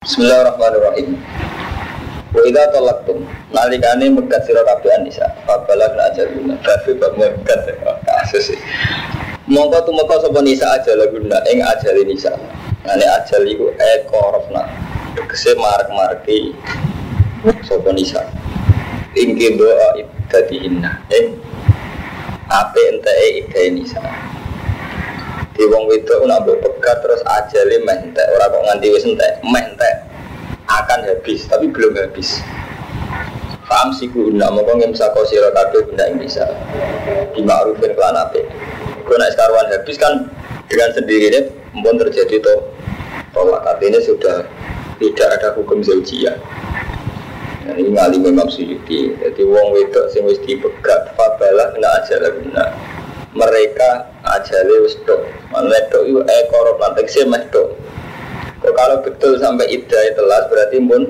[0.00, 1.12] Bismillahirrahmanirrahim.
[2.32, 3.20] Wa idza talaqtum
[3.52, 7.68] nalikane megat sira kabeh anisa fabala na ajaluna kabeh bab megat
[8.08, 8.56] kasus
[9.44, 12.32] Mongko tumeka sapa nisa ajal guna ing ajal nisa.
[12.88, 14.72] Ane ajal iku ekorofna.
[15.20, 16.56] Tegese marek-mareki
[17.68, 18.24] sapa nisa.
[19.20, 21.36] Ing doa ibadihinna ing
[22.48, 23.04] ape
[23.36, 24.00] ide nisa.
[25.60, 29.60] Di wong wedok nak pegat terus ajale meh entek ora kok nganti wis entek, meh
[29.60, 30.08] entek
[30.72, 32.40] akan habis tapi belum habis.
[33.68, 36.48] Faham sih guna mongko ngemsako sira kabeh guna ing bisa.
[37.36, 38.48] Di ma'rufin kelan apik.
[39.04, 40.32] Kau nak sekarwan habis kan
[40.72, 42.54] dengan sendirinya pun terjadi to
[43.36, 44.48] tolak artinya sudah
[44.96, 46.40] tidak ada hukum zaujiyah.
[47.68, 49.12] Nah, ini ngali memang suyuti.
[49.12, 52.64] Jadi wong wedok sing wis dipegat fabalah kena aja guna
[53.36, 55.26] mereka ajale wis tok.
[55.50, 57.74] Itu ekor lantek sih meh tok.
[58.60, 61.08] Kok kalau betul sampai iddah telas berarti pun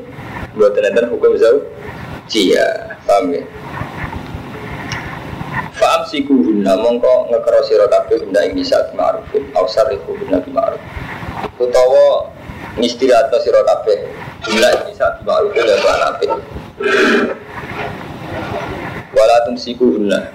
[0.54, 1.66] buat enten hukum zau
[2.30, 3.42] cia, paham ya?
[5.74, 10.78] Faham si guna mongko ngekero sira kabeh benda ing bisa ma'rufin au sarifu benda ma'ruf.
[11.58, 12.30] Utawa
[12.78, 13.98] ngistirahatno sira kabeh
[14.46, 16.30] benda ing bisa ma'rufin ya lan apik.
[19.10, 20.30] Wala tumsiku guna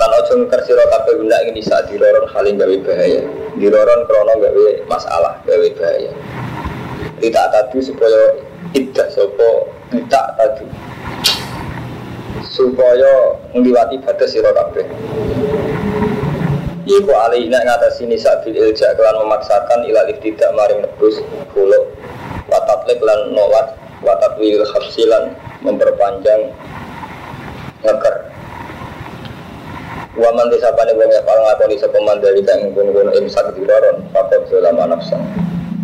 [0.00, 3.20] Lan ojo ngeker sira kabeh guna ing nisa diloron haling gawe bahaya.
[3.60, 6.08] Diloron krana gawe masalah, gawe bahaya.
[7.20, 8.40] Tidak tadi supaya
[8.72, 10.64] tidak sopo tidak tadi
[12.48, 14.88] supaya ngliwati batas sira kabeh.
[16.88, 21.20] Iku alihna ngatasi nisa bil ilja kelan memaksakan ilal tidak maring nebus
[21.52, 21.92] kulo
[22.48, 26.50] watatlik lan nolak watatwil hafsilan memperpanjang
[27.84, 28.39] ngeker
[30.20, 34.92] Waman desa pane wong ya paling lakoni sapa mandali kang ngono-ngono imsak diroron fakot selama
[34.92, 35.16] nafsa.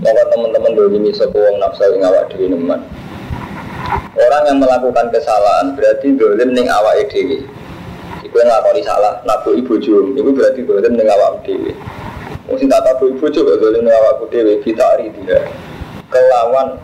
[0.05, 2.85] Maka teman-teman dolimi sapa wong nafsa ing awak dhewe nemen.
[4.13, 7.49] Orang yang melakukan kesalahan berarti dolim ning awake dhewe.
[8.29, 11.73] Iku yang nglakoni salah, nabu ibu jum, itu berarti dolim ning awak dhewe.
[12.45, 15.49] Wong sing tak tabu ibu jum dolim ning awakku dhewe ari dia.
[16.13, 16.77] Kelawan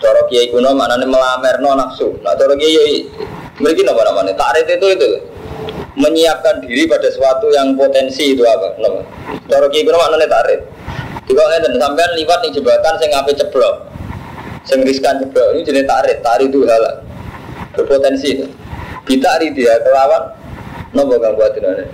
[0.00, 2.16] cara kiai kuno maknane melamerno nafsu.
[2.24, 3.04] Nah cara kiai
[3.60, 4.32] mriki namanya?
[4.32, 5.10] Tarik itu itu
[5.98, 8.78] menyiapkan diri pada sesuatu yang potensi itu apa?
[8.78, 9.02] Nama.
[9.50, 10.60] Cara kiai kuno maknane tarik.
[11.26, 13.74] Jika ngeten sampean liwat ning jembatan sing ape ceblok.
[14.64, 17.02] Sing riskan ceblok ini jenis tarik, tarik itu hal
[17.74, 18.46] berpotensi itu.
[19.04, 20.32] Kita hari dia kelawan
[20.94, 21.84] nopo kang buat ini.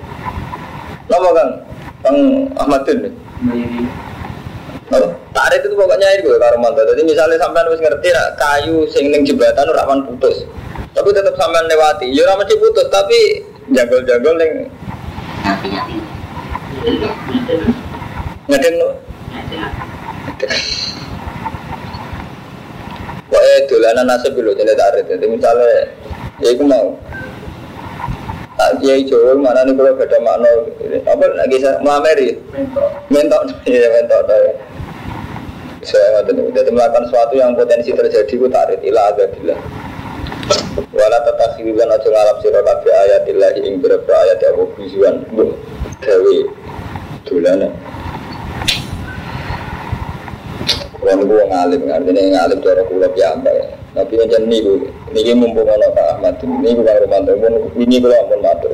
[1.09, 1.51] Nopo kang
[2.05, 2.19] kang
[2.61, 3.09] Ahmadun.
[4.93, 6.85] Nopo tarik itu pokoknya itu karo mantu.
[6.93, 10.45] Jadi misalnya sampean wis ngerti nak kayu sing ning jembatan ora aman putus.
[10.93, 12.13] Tapi tetap sampean lewati.
[12.13, 14.53] Ya ora mesti putus tapi jagol-jagol ning
[18.51, 18.89] ngedeng no.
[23.33, 25.09] Kok eh dolanan nasib dulu jadi tarik.
[25.09, 25.89] Jadi misalnya
[26.45, 26.93] ya itu mau.
[28.55, 29.03] Tak kiai
[29.35, 30.51] mana nih kalau beda makna?
[31.09, 32.39] Apa lagi saya melameri.
[33.11, 33.43] Mentok.
[33.67, 34.23] Ya mentok
[35.85, 39.61] saya ngerti jadi melakukan sesuatu yang potensi terjadi itu tarik ilah agabillah
[40.75, 45.15] wala tatakhirulan aja ngalap sira kabeh ayatillah ing beberapa ayat ya Allah bijuan
[46.03, 46.37] gawe
[47.27, 47.73] dolanan
[51.05, 53.67] Kalau gue ngalim, artinya ngalim cara kulo piyambak ya.
[53.93, 57.37] Tapi yang niku, niki mumpung ono Pak Ahmad, niku Kang Romanto,
[57.77, 58.73] ini kulo ampun matur.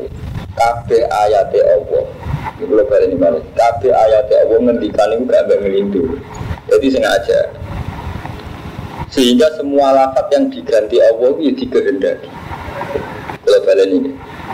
[0.54, 2.06] Kabeh ayate Allah.
[2.54, 3.42] Kulo balik ini balik.
[3.58, 6.02] Kabeh ayate Allah ngendikan niku gak mbak ngelindu.
[6.70, 7.40] Jadi sengaja.
[9.10, 12.30] Sehingga semua lafaz yang diganti Allah itu dikehendaki.
[13.42, 14.10] Kulo balik ini.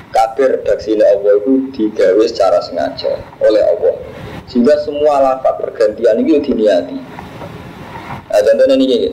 [0.08, 3.94] Kabeh redaksi Allah itu digawe secara sengaja oleh Allah.
[4.48, 6.96] Sehingga semua lafaz pergantian itu diniati.
[8.32, 9.12] Nah, contohnya ini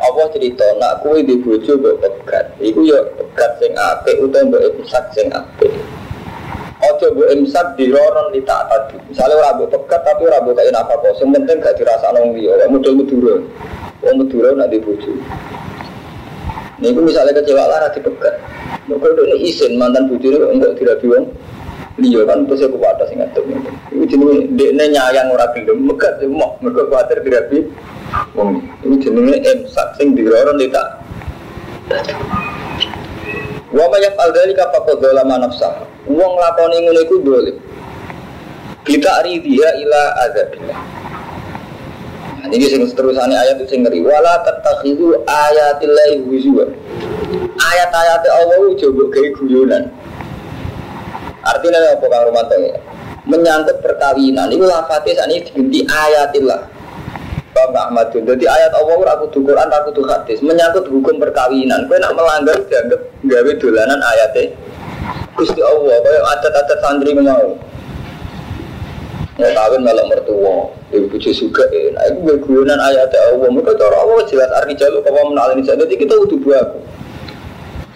[0.00, 2.56] Allah cerita nak kue di bojo mbok pegat.
[2.58, 5.70] Iku ya pegat sing apik utawa mbok imsak sing apik.
[6.80, 8.96] Ojo mbok imsak diroron di tak tadi.
[9.12, 11.14] Misalnya ora mbok pegat tapi ora mbok kain apa kok.
[11.20, 12.66] Sing gak dirasakno wong liya.
[12.66, 13.36] Model Madura.
[14.00, 15.12] Wong Madura nak di bojo.
[16.80, 18.34] Niku misalnya kecewa lah di pegat.
[18.88, 21.24] Mergo ini isin mantan bojone enggak dirabi wong
[22.00, 23.44] liya kan terus aku wadah sing ngadep.
[23.92, 27.68] Iku jenenge dekne nyayang ora gelem megat mau mergo kuwatir dirabi
[28.34, 30.88] Wong ini jenenge imsak sing diroron tak.
[33.70, 35.86] Wa ma yaf'al dzalika faqad dzalama nafsah.
[36.10, 37.56] Wong lakoni ngono iku dolim.
[38.82, 40.99] Kita ridhiya ila adzabillah.
[42.48, 46.64] Ini sing seterusane ayat itu sing ngeri wala tatakhidu ayatillahi huzwa.
[47.60, 49.84] Ayat-ayat Allah coba kayak guyonan.
[51.44, 52.80] Artinya apa Kang Romanto ya?
[53.28, 56.80] Menyangkut perkawinan itu lafate ini diganti ayatillah
[57.68, 58.08] gak Ahmad?
[58.14, 61.86] Jadi ayat Allah ora kudu Quran, ora kudu hadis, menyangkut hukum perkawinan.
[61.86, 64.54] Kowe nak melanggar dianggap gawe dolanan ayatnya.
[65.36, 67.56] Gusti Allah, kaya adat-adat santri mau.
[69.38, 72.02] Mau kawin malah mertua, ibu bujuk juga enak.
[72.12, 73.48] Iku gue guyonan ayat Allah.
[73.48, 75.62] Mereka cara Allah jelas arti jaluk kamu menal ini.
[75.64, 76.66] Jadi kita udah buat.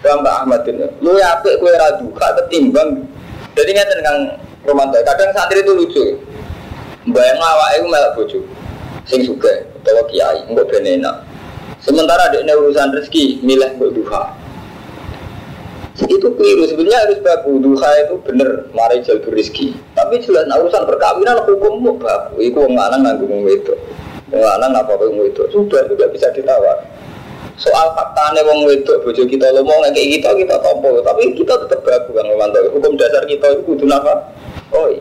[0.05, 0.85] Paham Mbak Ahmad ini?
[1.01, 3.09] Lu ya apik kue radu, kak ketimbang.
[3.57, 4.19] Jadi ngerti kang
[4.63, 5.01] Romanto.
[5.01, 6.03] Kadang santri itu lucu.
[7.09, 8.39] Bayang awak itu malah bojo
[9.05, 11.21] sing suka atau kiai enggak benena
[11.77, 14.23] sementara ada urusan rezeki milih buat duha
[15.95, 19.79] itu keliru sebenarnya harus baku duha itu bener mari jalur rezeki.
[19.95, 23.71] Tapi jelas nah, urusan perkawinan hukum mau baku itu orang lanang nanggung itu
[24.35, 26.83] orang lanang apa wong itu sudah juga bisa ditawar.
[27.55, 32.11] Soal faktanya wong wedok bojo kita ngomong kayak kita kita tompo tapi kita tetap baku
[32.11, 32.27] kan
[32.75, 34.27] hukum dasar kita itu kudu apa
[34.75, 34.91] oh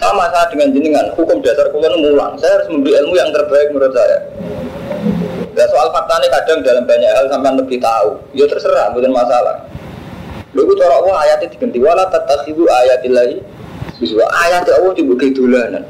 [0.00, 2.32] sama saya dengan jenengan, hukum dasar kulon mulang.
[2.40, 4.32] Saya harus memberi ilmu yang terbaik menurut saya.
[5.52, 8.16] Ya soal faktanya kadang dalam banyak hal sampai lebih tahu.
[8.32, 9.60] Ya terserah, bukan masalah.
[10.60, 13.40] Lalu cara Allah ayatnya diganti wala tatakhidu ayatillahi
[14.00, 15.84] Biswa ayat Allah dibuka dolanan.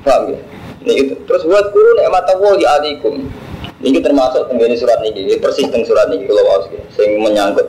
[0.00, 0.40] Paham ya?
[0.88, 1.14] Ini gitu.
[1.28, 3.28] Terus buat guru nikmat Allah di adikum.
[3.84, 6.64] Ini termasuk tenggini surat ini, ini persis teng surat ini kalau mau
[6.96, 7.68] sing menyangkut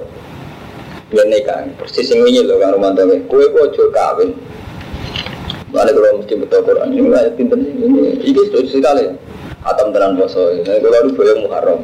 [1.08, 4.32] dia nikah persis sing ini loh kan rumah tangga kue kue kawin
[5.68, 9.04] Mana kalau mesti betul Quran ini ayat pinter ini ini sudah sekali.
[9.68, 11.84] Atam tenan boso ini kalau lu boleh muharram.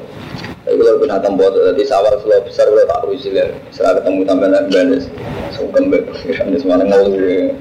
[0.74, 3.54] Tapi kalau pun atam boso jadi sawal selalu besar kalau tak rugi lah.
[3.70, 5.06] Setelah ketemu tambah lagi beres.
[5.54, 5.94] Sungkem
[6.50, 7.14] ini semuanya ngeluh.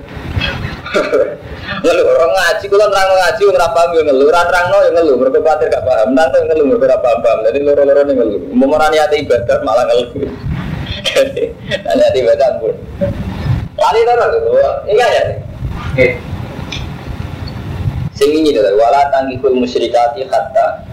[1.85, 5.15] Ngeluh orang ngaji, kalau terang ngaji, orang paham ya ngeluh, orang terang no yang ngeluh,
[5.19, 9.25] mereka khawatir gak paham, nanti ngeluh, mereka paham, jadi loro-loro ini ngeluh, mau merani hati
[9.25, 10.11] ibadah malah ngeluh,
[11.09, 11.45] jadi
[11.81, 12.77] nanti ibadah pun,
[13.81, 14.33] lari terus,
[14.85, 15.25] ingat ya,
[15.97, 16.07] Oke.
[18.13, 20.92] Sing ini adalah wala tangkikul musyrikati hatta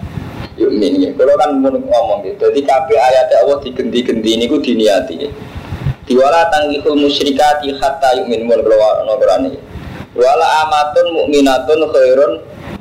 [0.60, 1.10] yumin ya.
[1.16, 2.52] Kalau kan mau ngomong gitu.
[2.52, 5.24] Jadi kabeh ayat Allah digenti-genti ini ku diniati.
[6.04, 9.56] Diwala tangkikul musyrikati hatta yumin mun kalau ono berani.
[10.12, 12.32] Wala amatun mukminatun khairun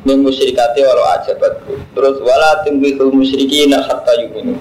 [0.04, 1.74] min musyrikati walau ajabatku.
[1.96, 4.60] Terus wala tangkikul musyrikina hatta yumin.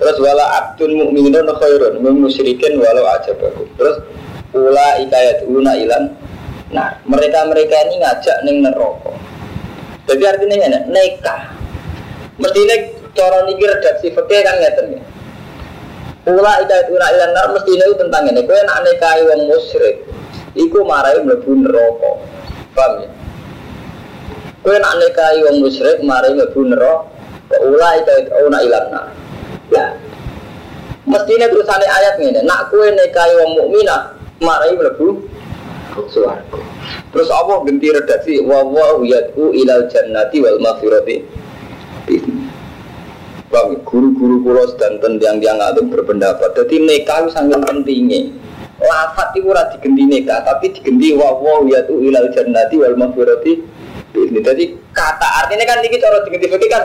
[0.00, 3.68] Terus wala abdun mukminun khairun min musyrikin walau ajabatku.
[3.76, 3.96] Terus
[4.56, 6.08] ula ikayat una ilan
[6.66, 9.14] Nah, mereka-mereka ini ngajak neng neraka.
[10.10, 11.55] Jadi artinya ini nekah.
[12.36, 12.76] Mestinya
[13.16, 15.02] cara niki redaksi fikih kan ngeten ya.
[16.26, 18.42] Ula ika ura ilan nar mestinya itu tentang ini.
[18.44, 19.96] Kowe nak nikahi wong musyrik,
[20.58, 22.10] iku marai mlebu neraka.
[22.74, 23.08] Paham ya?
[24.60, 27.08] Kowe nak nikahi wong musyrik marai mlebu neraka.
[27.62, 29.06] Ula ika ura ilan nar.
[29.70, 29.94] Ya.
[31.06, 35.22] Mestinya tulisannya ayat ini, nak kue nikahi wong mukminah marai mlebu
[36.10, 36.58] suaraku.
[37.14, 41.45] Terus Allah ganti redaksi wa wa yad'u ilal jannati wal maghfirati.
[43.46, 46.54] Bang, guru-guru kulo sedanten yang yang alim berpendapat.
[46.54, 48.30] Jadi nikah itu sangat pentingnya.
[48.76, 52.92] Lafat itu ora digenti nikah, tapi digenti wa wa yad'u ilal jannati wal.
[54.16, 56.82] Ini jadi kata artinya kan ini cara digenti fikih kan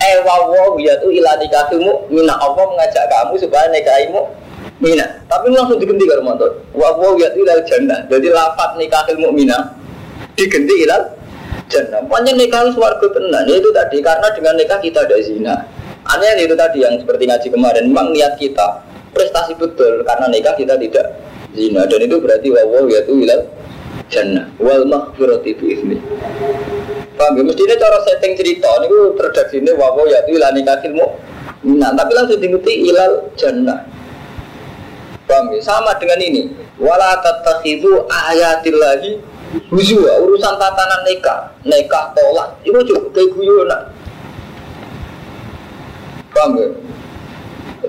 [0.00, 4.40] eh wa wa yad'u ilal nikahimu mina Allah mengajak kamu supaya nikahimu
[4.80, 5.04] Mina.
[5.28, 6.56] Tapi langsung diganti karo mantul.
[6.72, 8.08] Wa wa ya ilal jannah.
[8.08, 9.76] Jadi lafat nikahil mukminah
[10.40, 11.19] diganti ilal
[11.70, 12.02] jannah.
[12.04, 13.46] Pokoknya nikah swarga tenan.
[13.46, 15.54] Itu tadi karena dengan nikah kita ada zina.
[16.10, 17.84] Aneh itu tadi yang seperti ngaji kemarin.
[17.88, 18.82] Memang niat kita
[19.14, 21.06] prestasi betul karena nikah kita tidak
[21.54, 23.42] zina dan itu berarti wa wa ya ilal
[24.10, 25.96] jannah wal maghfirati bi izni.
[27.14, 27.42] Paham ya?
[27.46, 31.90] Mestinya cara setting cerita ini redaksi ini wa wa ya ilal nikahil mukminah.
[31.94, 33.86] Tapi langsung diganti ilal jannah.
[35.30, 35.60] Paham ya?
[35.62, 36.50] Sama dengan ini.
[36.80, 39.20] Wala tatakhidu ayatillahi
[39.70, 43.82] huzwa urusan tatanan nikah, nikah tolak itu juga kayak guyonan.
[46.30, 46.68] Paham ya?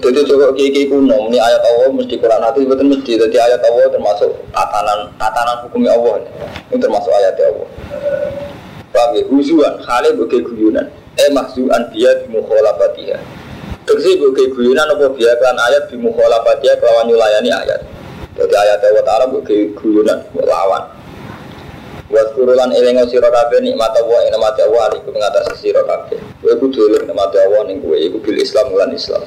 [0.01, 3.19] Jadi coba kiki kuno, ini ayat Allah mesti Quran hati betul mesti.
[3.19, 6.25] Jadi ayat Allah termasuk tatanan tatanan hukumnya Allah.
[6.73, 7.69] Ini termasuk ayat Allah.
[8.89, 9.21] Paham ya?
[9.29, 10.87] Huzuan, khalid bagi guyonan.
[11.19, 13.19] Eh mahzuan dia di mukhalafatiha.
[13.81, 15.97] Tegesi gue guyunan apa biar kan ayat di
[16.63, 17.81] dia kelawan nyulayani ayat.
[18.37, 21.00] Jadi ayat Allah Ta'ala gue guyunan, lawan.
[22.11, 26.19] Buat kurulan elengo siro kafe nikmat Allah ing nikmat Allah iku mengatasi siro kafe.
[26.43, 29.23] Gue kudu eling nikmat Allah ning iku Islam lan Islam.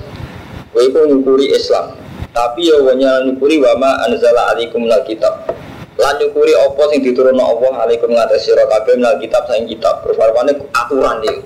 [0.77, 1.97] Gue iku nyukuri Islam.
[2.37, 5.49] Tapi ya wanya nyukuri wama anzala alaikum minal kitab.
[5.97, 10.05] Lan nyukuri apa sing diturunno Allah alaikum mengatasi siro kafe minal kitab saing kitab.
[10.05, 10.21] Terus
[10.77, 11.41] aturan iki.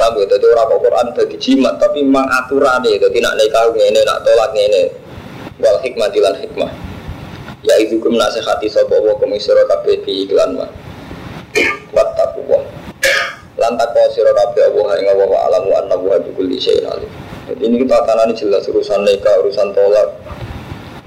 [0.00, 0.24] Paham ya?
[0.32, 2.96] Jadi orang Quran jadi jimat, tapi memang aturan ya.
[2.96, 4.88] Jadi nak nikah ini, nak tolak ini.
[5.60, 6.89] Wal hikmah dilan hikmah.
[7.60, 10.70] Ya itu kum nasihati sopo wa komisiro kabeh di iklan mah.
[11.90, 12.62] wattaqwa
[13.58, 17.10] lan takwa sira kabeh Allah ing Allah wa alamu anna wa bi kulli syai'in alim.
[17.50, 17.98] Jadi ini kita
[18.38, 20.08] jelas urusan nikah urusan tolak.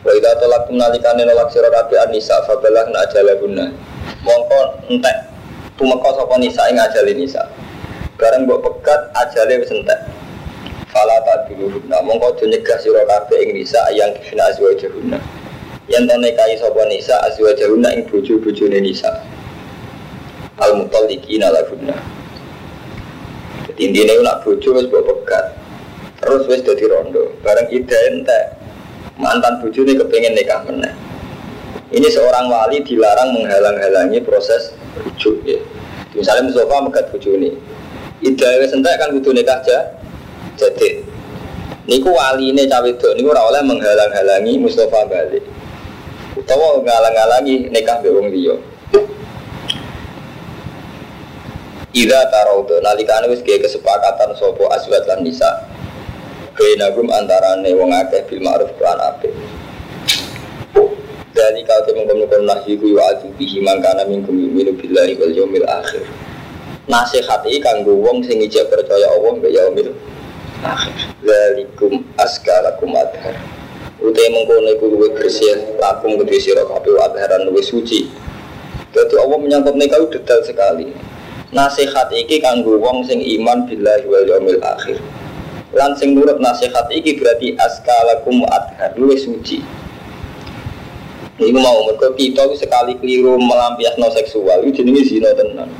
[0.03, 3.65] Wa idza talaqtum nalikane nolak sira kabeh anisa fabalagna ajalahunna
[4.21, 4.59] mongko
[4.91, 5.17] entek
[5.79, 7.41] tumeka sapa nisa ing ajale nisa.
[8.19, 9.99] Bareng mbok pegat ajale wis entek.
[10.91, 15.42] Fala tak dulu nah mongko nyegah sira kabeh ing nisa yang kina azwajahunna
[15.91, 19.11] yang to nikahi sapa nisa azwajahunna ing bojo-bojone nisa
[20.61, 21.97] al mutalliqina lahunna
[23.73, 25.57] jadi intinya nak bojo wis mbok pegat
[26.23, 28.55] terus wis dadi rondo bareng ide entek
[29.19, 30.93] mantan bojone kepengen nikah meneh
[31.93, 35.61] ini seorang wali dilarang menghalang-halangi proses rujuk ya.
[36.17, 37.53] Misalnya Mustafa megat bojone.
[38.17, 39.93] Ida wis entek kan kudu nikah aja.
[40.57, 41.05] Jadi
[41.85, 45.45] niku wali ini cawe niku oleh menghalang-halangi Mustafa balik.
[46.43, 48.59] Utawa ngalang-halangi nikah be wong liya.
[51.95, 55.47] Ida taraudo nalikane wis gawe kesepakatan sapa aswat lan nisa.
[56.59, 59.31] Bainagum antarane wong akeh bil ma'ruf lan apik.
[61.31, 66.05] Dari kau temen komunikasi nahi ku yu'adu bihi mangkana minkum yu'minu billahi wal yaumil akhir
[66.85, 69.97] Nasihat ini kanggo wong sing ijab percaya Allah mbak yaumil
[70.61, 70.93] akhir
[71.25, 73.33] Zalikum askalakum adhar
[74.13, 78.05] Utai mengkono iku luwe bersih lakum kedua sirah kabeh adharan luwe suci.
[78.93, 80.93] Jadi Allah menyangkut nikah detail sekali.
[81.49, 85.01] Nasihat iki kanggo wong sing iman billahi wal yaumil akhir.
[85.73, 89.65] Lan sing nurut nasihat iki berarti askalakum adhar luwe suci.
[91.41, 95.73] Ini mau mereka kita sekali keliru melampiasno seksual itu jenenge zina tenan.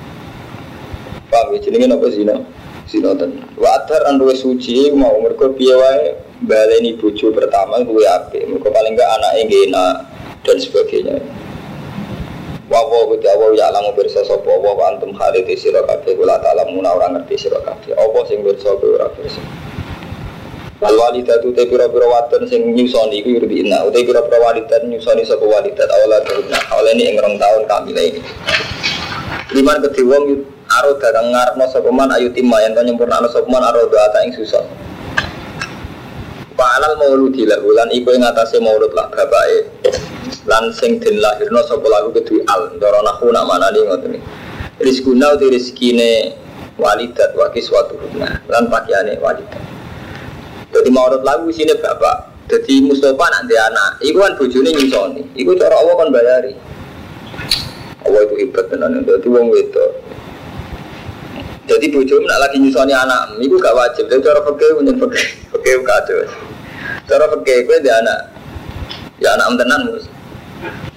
[1.29, 1.61] Paham ya?
[1.61, 2.41] Jenenge apa zina?
[2.89, 3.45] Zina tenan.
[3.61, 5.77] Wajar andu suci mau mereka piye
[6.43, 8.43] baleni bojo pertama kuwi apik.
[8.47, 9.85] Mereka paling enggak anak ngena
[10.43, 11.17] dan sebagainya.
[12.71, 16.95] Wawo kuti awo ya alamu bersa sapa wa antum khalid sira kabeh kula ta'ala muna
[16.95, 17.93] ora ngerti sira kabeh.
[18.27, 19.43] Sing bersa ora bersa.
[20.81, 23.83] Wal walidatu te pira-pira wadon sing nyusoni iku yurdina.
[23.87, 26.59] Ute pira-pira walidat nyusoni sapa walidat awala durna.
[26.71, 28.21] Awalane ing rong taun kamile ini.
[29.53, 30.23] Liman kedhe wong
[30.67, 34.63] aro darang ngarepno man ayu timma to nyempurnakno sapa man aro doa ing susah.
[36.53, 39.89] Fa'alal mauludi lahu lan iku ing atase maulud lah bapake.
[40.45, 44.21] Lan sing den lahirno sapa lagu kedue al ndara nahu nak manani ngoten.
[44.77, 46.37] Rizkuna uti rezekine
[46.77, 49.63] walidat wa kiswatuhuna lan pakaiane walidat.
[50.73, 52.33] Jadi mau lagu sini bapak.
[52.49, 54.01] Jadi Mustafa nanti anak.
[54.03, 55.21] Iku kan bojone nyusoni.
[55.37, 56.53] Iku cara Allah kan bayari.
[58.03, 59.01] Allah itu hebat tenan.
[59.05, 59.85] Jadi wong itu.
[61.63, 64.11] Jadi bojomu nak lagi nyusoni anak, iku gak wajib.
[64.11, 65.23] Jadi cara fakir punya fakir,
[65.55, 66.19] fakir kacau.
[67.07, 68.19] Cara fakir gue dia anak,
[69.23, 70.05] ya anak tenan mus.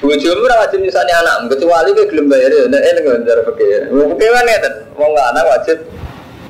[0.03, 2.67] Bojomu ora wajib nyusoni anak, kecuali gue gelem bayar ya.
[2.67, 3.81] Nah, ini kan cara fakir.
[3.95, 4.59] Mau fakir kan ya,
[4.99, 5.79] mau nggak anak wajib.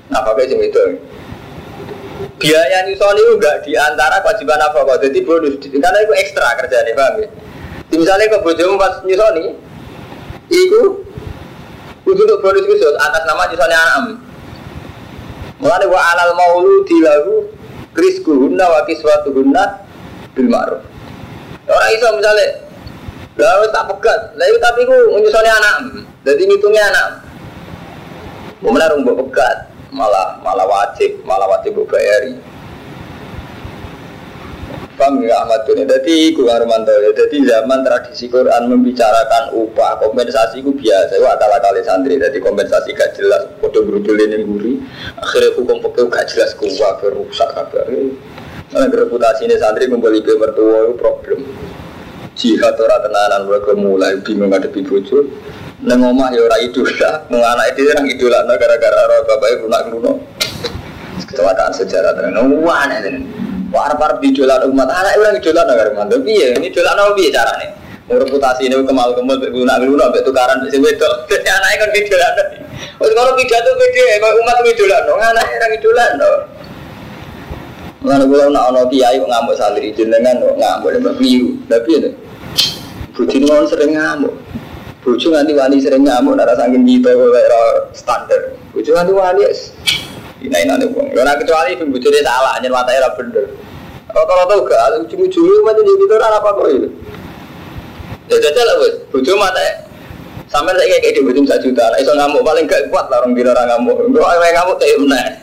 [0.08, 0.84] Nah, fakir sih itu
[2.36, 6.84] biaya nyusoni itu enggak di antara kewajiban apa kok jadi bonus karena itu ekstra kerja
[6.84, 7.28] nih paham ya
[7.96, 9.56] misalnya ke bojomu pas nyusoni
[10.52, 11.05] itu
[12.06, 13.98] itu untuk bonus khusus atas nama nyusoni anak
[15.58, 17.50] mulai wa alal maulu dilagu
[17.98, 19.82] rizku hunna wa kiswatu hunna
[20.36, 20.84] bil ma'ruf.
[21.66, 22.46] Orang iso misalnya
[23.34, 24.20] lalu tak pegat.
[24.36, 25.76] Lalu tapi ku nyusoni anak
[26.22, 27.08] jadi ngitungnya anak.
[28.62, 32.36] Mau menaruh pegat malah malah wajib malah wajib bayari
[34.96, 35.84] Paham ya Ahmad Duni?
[35.84, 37.12] Jadi Iku Armanto ya.
[37.12, 41.20] Jadi zaman tradisi Quran membicarakan upah kompensasi itu biasa.
[41.20, 42.16] Itu akal kali santri.
[42.16, 43.44] Jadi kompensasi gak jelas.
[43.60, 44.80] Foto berudul ini guri.
[45.20, 47.84] Akhirnya hukum pekeu gak jelas kuah berusak kabar.
[48.72, 51.44] Karena reputasi ini santri kembali ke mertua itu problem.
[52.36, 55.28] Jihad orang tenanan mereka mulai bingung ngadepi bocor.
[55.84, 59.82] Neng omah ya ora idola, nang anak itu orang idola gara-gara roh bapak ibu nak
[59.92, 60.12] luno.
[61.20, 62.16] Kecelakaan sejarah.
[62.64, 66.22] Wah, aneh Warap-warap di dolan umat anak orang di dolan negara mantu.
[66.22, 67.68] Iya, ini dolan apa biye carane?
[68.06, 71.14] reputasi ini kemal kemal guna guna sampai tukaran si wedok.
[71.30, 72.32] Jadi anaknya kan dolan.
[73.02, 75.18] Oh, kalau pidato gede, umat dolan dong.
[75.18, 76.42] Anaknya orang dolan dong.
[78.06, 81.58] Lalu gue nak ono kiai ngamuk santri jenengan ngamuk lembah biru.
[81.66, 82.10] Tapi itu,
[83.18, 84.30] bujuk mau sering ngamuk.
[85.02, 87.10] Bujuk nanti wani sering ngamuk, nara sangkin gitu,
[87.90, 88.54] standar.
[88.70, 89.42] Bujuk nanti wani
[90.46, 91.08] Ina ina nih bang.
[91.10, 93.44] Karena kecuali ibu bujurnya salah, hanya matanya lah bener.
[94.06, 96.88] Rata-rata gak, ujung-ujungnya macam jadi itu apa kok itu?
[98.30, 99.74] Ya jajal lah bos, bujur matanya.
[100.46, 103.34] Sampai saya kayak di bujur satu juta, nah, iso ngamuk paling gak kuat lah orang
[103.34, 103.98] bilang orang ngamuk.
[103.98, 105.20] Kalau orang ngamuk kayak mana?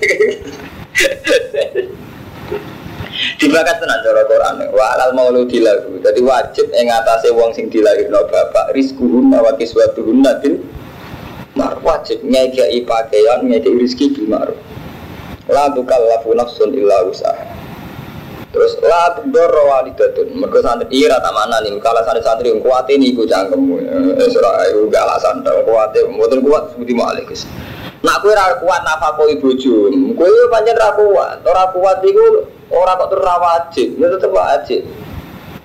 [3.44, 4.56] Dibakat tenan cara Quran.
[4.72, 6.00] Wa alal mauludi lahu.
[6.00, 10.64] Jadi wajib ing atase wong sing dilahirno bapak rizquhunna wa kiswatuhunna bil
[11.54, 14.73] mar wajib ngekei pakaian ngekei rezeki bil ma'ruf
[15.52, 17.44] la tukallafu nafsun illa usaha
[18.54, 22.86] terus la tudorro walidatun mergo santri iya tak mana nih kalau santri santri yang kuat
[22.88, 27.28] ini gue cangkem eh surah ayo gak alasan dong kuat mboten kuat seperti malik
[28.04, 33.16] Nak kue ra kuat nafakoi bojo, kue pancen ra kuat, ora kuat iku ora kok
[33.16, 34.84] terus wajib, ya tetep wajib.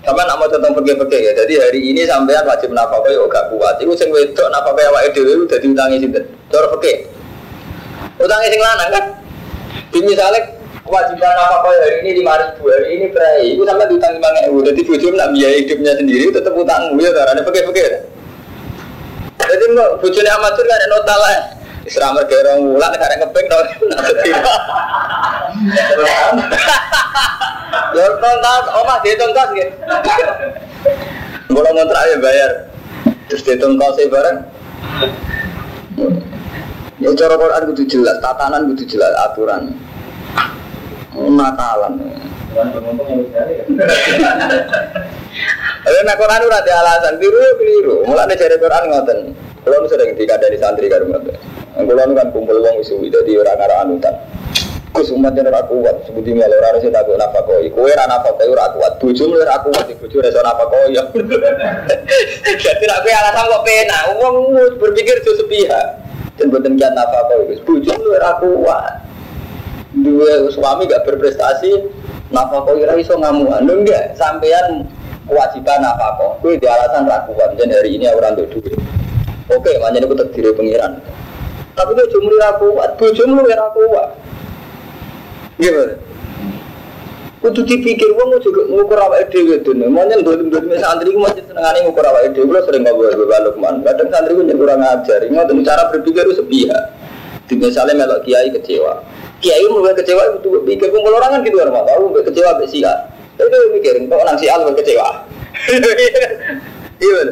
[0.07, 1.33] Sama nak mau tentang pergi-pergi ya.
[1.35, 3.83] Jadi hari ini sampean wajib nafakoi oh gak kuat.
[3.83, 6.25] Iku sing wedok nafakoi awake dhewe udah diutangi sinten?
[6.47, 7.11] Cara pergi.
[8.23, 9.05] Utangi sing lanang kan?
[9.89, 10.41] Di misalnya
[10.85, 13.55] kewajiban nafakoi hari ini lima ribu, hari ini berai.
[13.57, 14.65] Iku sampai diutang lima ribu.
[14.65, 16.97] Jadi bojo nak biaya hidupnya sendiri tetep utang.
[16.99, 17.85] Ya caranya pergi-pergi.
[19.39, 21.35] Jadi bojone amatur kan ada nota lah.
[21.89, 23.65] Isra mereka orang mulan karena ngepeng dong.
[27.97, 29.73] Ya tonton, omah dia tonton gitu.
[31.49, 32.51] Kalau ngontrak ya bayar.
[33.33, 33.57] Terus dia
[33.97, 34.39] sih bareng.
[36.99, 39.71] Ya cara Quran kudu jelas, tatanan kudu jelas, aturan.
[41.15, 41.95] Natalan.
[45.87, 47.97] Lalu nak Quran udah ada alasan, biru ya biru.
[48.03, 49.19] Mulai dari Quran ngoten.
[49.63, 51.39] Kalau sering dikadani santri karo ngoten.
[51.79, 54.15] Kalau kan kumpul wong isu, jadi orang arah anutan.
[54.91, 57.71] Gus umat yang ora kuat, sebuti malah orang sing takut nafkah koi.
[57.71, 60.99] Kue ora nafkah koi ora kuat, bojo ora kuat, bojo ora nafkah koi.
[62.67, 64.35] Jadi nak kue alasan kok pena, wong
[64.83, 66.08] berpikir itu sepihak.
[66.39, 68.95] Dan buatan kian nafkah koi, bojo lu ora kuat.
[69.99, 71.83] Dua suami gak berprestasi,
[72.31, 73.67] nafkah koi ora iso ngamuan.
[73.67, 74.87] Lu enggak, sampean
[75.27, 77.59] kewajiban nafkah koi, di alasan ra kuat.
[77.59, 78.79] Dan hari ini orang untuk duit.
[79.51, 81.03] Oke, makanya aku terdiri pengiran.
[81.75, 84.09] Tapi itu jumlah ra kuat, bojo lu ora kuat.
[85.59, 86.08] Gimana?
[87.39, 89.87] Kudu dipikir wong juga ngukur awake dhewe dene.
[89.87, 92.51] Monyen dolim-dolim santri ku masih senengane ngukur awake dhewe.
[92.51, 93.79] Kulo sering ngobrol balo ke mana.
[93.87, 95.23] Kadang santri ku kurang ajar.
[95.23, 96.85] Ngoten cara berpikir itu sepihak.
[97.47, 99.07] Di misalnya melok kiai kecewa.
[99.39, 102.93] Kiai mulai kecewa itu pikir kumpul orang kan gitu orang tahu kecewa mbek sia.
[103.39, 105.09] Itu mikir kok nang sia kecewa.
[106.99, 107.31] Iya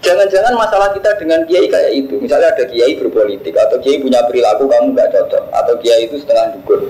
[0.00, 2.16] Jangan-jangan masalah kita dengan kiai kayak itu.
[2.16, 6.56] Misalnya ada kiai berpolitik atau kiai punya perilaku kamu nggak cocok atau kiai itu setengah
[6.56, 6.88] dukun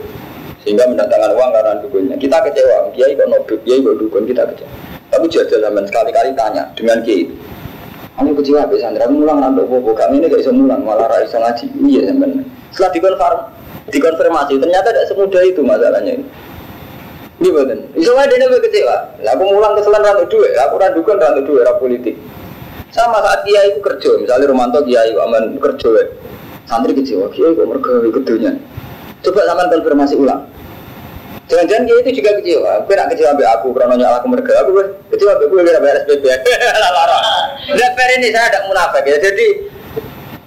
[0.62, 2.16] sehingga mendatangkan uang karena dukunnya.
[2.18, 4.70] Kita kecewa, kiai kok nobel, kiai kok dukun kita kecewa.
[5.12, 7.35] Tapi jajal zaman sekali-kali tanya dengan kiai itu.
[8.12, 11.40] Kamu kecewa be Sandra, mulang nanti bobo kami ini gak bisa mulang, malah rai bisa
[11.40, 11.66] ngaji.
[11.81, 12.44] Iya zaman.
[12.70, 13.40] Setelah dikonfirm,
[13.88, 16.25] dikonfirmasi ternyata tidak semudah itu masalahnya ini.
[17.42, 17.81] Ini betul.
[17.98, 18.96] Isolah dia lebih kecewa.
[19.27, 22.14] Lah aku mulang keselan rantuk duit, aku randukan rantuk duit, rap politik.
[22.92, 26.12] Sama saat kiai itu kerja, misalnya Romanto kiai aman kerja,
[26.68, 28.22] santri kecewa, kiai kok mereka ikut
[29.22, 30.42] Coba sama konfirmasi ulang.
[31.50, 32.72] Jangan-jangan kiai itu juga kecewa.
[32.87, 34.52] Gue nak kecewa be aku, karena nyala aku mereka.
[34.62, 36.24] Aku gue kecewa be gue kira bayar SPP.
[36.82, 37.18] Lara.
[37.76, 39.16] Dan ini saya ada munafik ya.
[39.20, 39.46] Jadi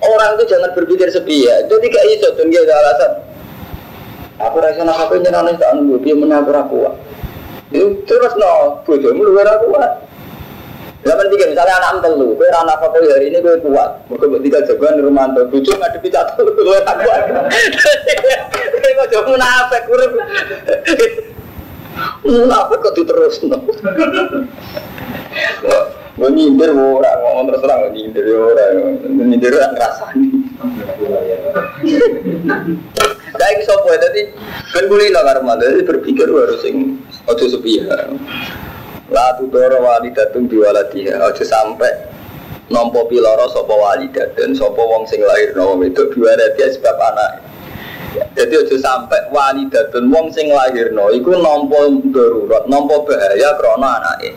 [0.01, 1.61] orang itu jangan berpikir sepi ya.
[1.67, 3.11] Jadi kayak iso tuh dia ada alasan.
[4.35, 6.91] Aku rasa nak apa nyenang tak nunggu dia menabur aku.
[7.71, 9.71] Itu terus no, bojomu luar aku.
[11.05, 14.65] Zaman tiga misalnya anak telu, kue anak kue hari ini kue kuat, mungkin buat tiga
[14.65, 17.21] jagoan di rumah tuh, bujuk nggak depi satu, kue tak kuat.
[18.73, 20.05] Kue kok jauh munafik, kue
[22.25, 23.61] munafik kok diterus no.
[26.15, 30.27] Gue nyindir orang, ngomong terus terang, nyindir orang, nyindir orang ngerasani.
[33.35, 34.31] Kayak sopo ya, tadi
[34.71, 38.15] kan lah karena jadi berpikir harus sing ojo sepihak.
[39.15, 41.87] La tudoro walidatun biwaladiha Aja sampai
[42.67, 47.31] nompo piloro sopo walidatun Sopo wong sing lahir wong itu biwaladiha sebab anak.
[48.35, 51.79] Jadi aja sampai walidatun wong sing lahir no Iku nompo
[52.11, 54.35] darurat, nompo bahaya krono anaknya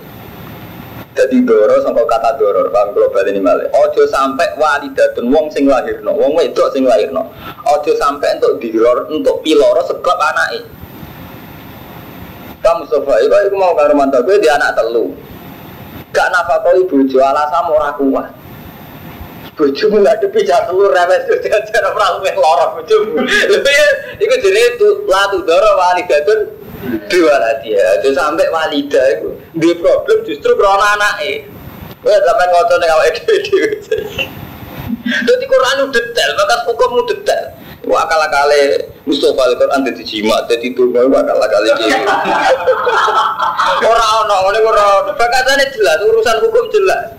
[1.19, 5.99] jadi doro sampai kata doro bang global ini malah ojo sampai walidatun wong sing lahir
[6.07, 7.27] no wong itu sing lahir no
[7.67, 10.78] ojo sampai untuk diror untuk piloro sekap anaknya
[12.59, 15.15] kamu Mustafa, itu aku mau karo mantap gue di anak telu.
[16.11, 18.27] Gak ibu bojo alasan ora kuat.
[19.59, 21.27] Bojomu gak depi jak telur rewes
[21.75, 23.27] cara perahu yang lorok bojomu.
[24.19, 26.41] Iku jenenge tu latu doro walidatun
[27.11, 27.99] dua lagi ya.
[28.03, 31.47] Jadi sampai walida itu dia problem justru karena anaknya.
[31.99, 33.69] Gue sampai ngotot dengan awake dhewe.
[35.09, 37.58] Jadi Quran itu detail, maka hukum detail.
[37.87, 38.75] Wah kalah kali
[39.07, 42.03] Mustafa al Quran jadi jimat, jadi tunggal wah kalah kali gitu.
[43.87, 47.15] Orang orang orang orang, bakatannya jelas, urusan hukum jelas.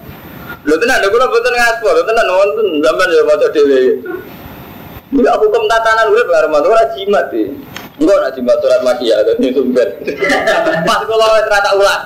[0.68, 4.04] Lo tenan, lo kalau betul ngaspor, lo tenan nonton zaman ya baca dewi.
[5.10, 7.50] Enggak hukum tatanan udah pengaruh mantu orang jimat sih.
[7.98, 9.88] Enggak nak jimat surat makia dan itu sumber.
[10.86, 12.04] Pas kalau rata ulang.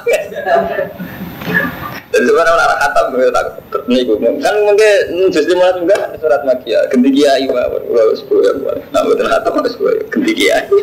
[2.13, 4.13] Jadi sebenarnya orang khatam gue tak terniku.
[4.21, 4.93] Kan mungkin
[5.33, 6.85] justru malah juga surat makia.
[6.93, 8.77] Ganti kiai mah, gue sepuluh ya buat.
[8.93, 10.31] Nah betul harus gue ganti.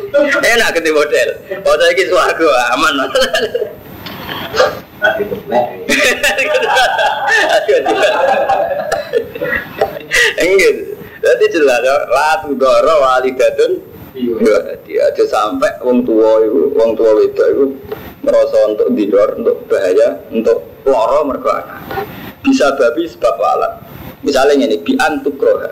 [0.59, 1.29] Enak ganti model.
[1.63, 2.95] Saya kis warga aman.
[10.41, 10.75] Enggak.
[11.21, 13.91] Jadi jelas, latu doro walidatun
[14.21, 17.79] Ya, dia aja sampai wong tua itu, wong tua itu
[18.27, 21.83] merasa untuk tidur, untuk bahaya, untuk loro mereka
[22.41, 23.73] Bisa babi sebab alat.
[24.25, 25.69] Misalnya ini bi antuk roha.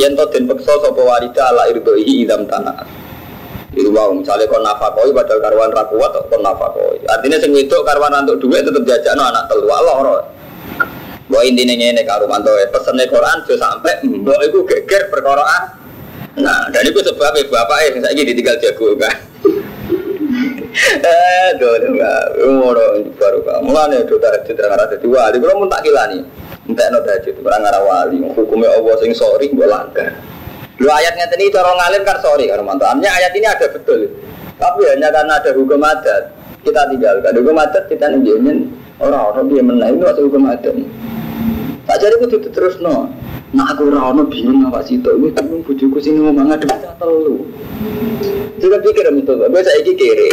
[0.00, 2.88] Yang to den peksa sapa walida ala irdoi idam tanah.
[3.76, 7.04] Itu wow, misalnya kon nafakoi padahal karuan ra kuat kon nafakoi.
[7.04, 10.24] Artinya sing wedok karuan untuk duit tetep jajakno anak telu loro.
[11.30, 15.44] Bahwa intinya ini karo mantu pesennya Quran sudah sampai mbok itu geger perkara
[16.40, 19.14] Nah, dan itu sebabnya bapak yang saya ini ditinggal jago kan.
[20.80, 22.76] Eh, enggak, umur
[23.18, 26.24] baru kamu Mulane do tahajud ra ngara dadi wali, mun tak kilani.
[26.68, 30.16] Entek no tahajud ora ngara wali, hukumnya Allah sing sorry mbok langgar.
[30.80, 34.08] Lu ayatnya tadi cara ngalim kan sorry kan mantannya ayat ini ada betul.
[34.56, 36.22] Tapi hanya karena ada hukum adat
[36.64, 40.76] kita tinggalkan hukum adat kita nunjukin orang-orang dia menaik itu hukum adat.
[41.84, 43.12] Tak jadi itu terus no.
[43.50, 47.50] Nah aku ora bingung apa sih itu, gue bingung bujuku sini ngomong ada baca telu.
[48.62, 50.30] Juga pikir itu, gue saya kiri.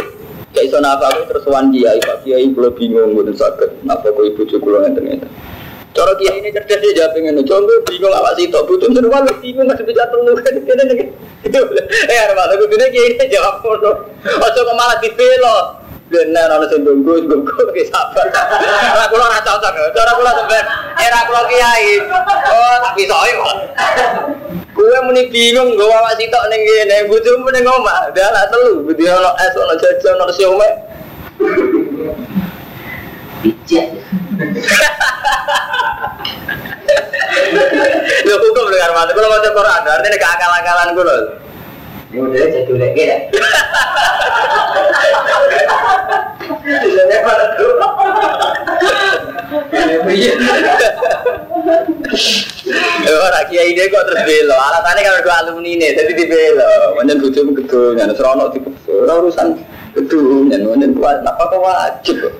[0.54, 4.22] Kayak iso napa aku terus wan kiai, Pak Kiai kula bingung mboten saged napa kok
[4.22, 5.30] ibu cucu kula ngeten ngeten.
[5.92, 9.26] Cara kiai ini cerdas dia jawab ngene, contoh bingung apa sih to, butuh seru kan
[9.42, 11.04] bingung masih bisa telu kan kene
[11.42, 13.90] Itu eh arep aku kiai ini jawab ngono.
[14.24, 15.77] Ojo kok malah dibelo.
[16.08, 18.26] Benar ana sing tunggu tunggu ki sabar.
[18.96, 19.92] Ora kula ora cocok.
[19.92, 20.64] Cara kula sampean
[20.96, 22.00] era kula kiai.
[22.48, 23.56] Oh, tak bisoke kok.
[24.72, 28.08] Kuwe muni bingung nggo awak sitok ning kene, bojomu ning omah.
[28.14, 30.72] Dia anak telu, budi ono es ono jajan ono siomay.
[33.42, 33.86] Bijak.
[38.22, 41.20] Lho hukum dengar mati, kalau mau Quran, artinya keakal-akalan gue loh.
[42.08, 43.16] Ini udah jadi lagi ya.
[53.08, 54.56] Ora kiai dia kok terus belo.
[54.56, 56.96] Alasannya kalau dua alumni ini, jadi di belo.
[56.96, 59.48] Manjen bojomu gedung, nek serono di ora urusan
[59.92, 62.32] nek manjen kuat apa kok wajib.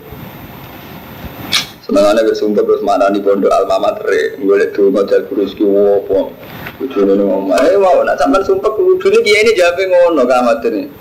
[1.88, 4.92] Senengane bersumber terus mana di pondok alma mater, golek tuh
[5.24, 6.36] kurus ki wopo.
[6.76, 10.92] Bojone ngomong, eh mau nak sampean sumpah kudune kiai ini jawab ngono kamatene.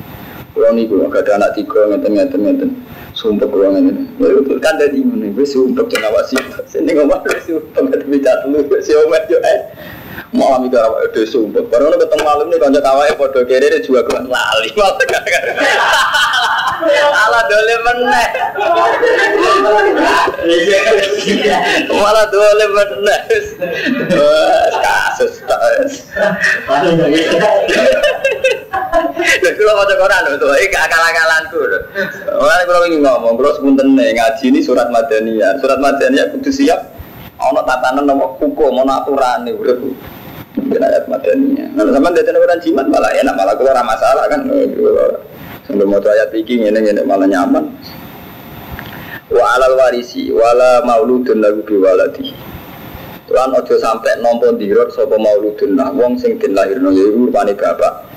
[0.56, 2.70] Kulo niku gak ada anak tiga ngeten-ngeten ngeten.
[3.12, 4.16] Sumpah kulo ngeten.
[4.16, 6.40] Ya itu kan dari ngene wis sumpah kena wasi.
[6.72, 9.60] Sini ngomong wis sumpah gak bisa telu wis yo mat yo eh.
[10.38, 11.66] Malam itu apa itu sumpah.
[11.66, 14.70] Baru ketemu malam nih kanca kawae padha kere juga kelan lali.
[17.26, 18.28] Ala dole meneh.
[21.90, 23.22] Malah dole meneh.
[24.78, 25.94] Kasus tos.
[29.18, 31.80] Lha kula maca Quran lho to, iki akal-akalanku lho.
[32.38, 35.58] Ora kula ingin ngomong, kula sepunten ngaji ini surat Madaniyah.
[35.58, 36.94] Surat Madaniyah kudu siap
[37.38, 39.82] ana tatanan nomor hukum, ana aturane urip.
[40.68, 41.68] Mungkin ayat Madaniyah.
[41.80, 44.44] Nah, sampean dadi orang jimat malah enak, malah ora masalah kan.
[45.64, 47.72] Sampai mau ayat iki ngene ngene malah nyaman.
[49.32, 52.36] Wa alal warisi wala mauludun lagu biwaladi.
[53.32, 58.08] Lan ojo sampai nompo dirot sapa mauludun lah wong sing den lahirno yaiku rupane bapak.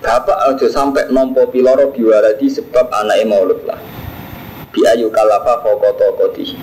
[0.00, 3.76] Bapak ojo sampai nompo piloro biwaladi sebab anaknya maulud lah.
[4.72, 6.56] Bi ayu kalafa fokoto kotihi.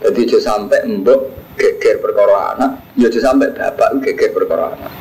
[0.00, 1.20] Jadi ojo sampai mbok
[1.60, 4.92] geger perkara anak, ya sampai bapak geger perkara anak.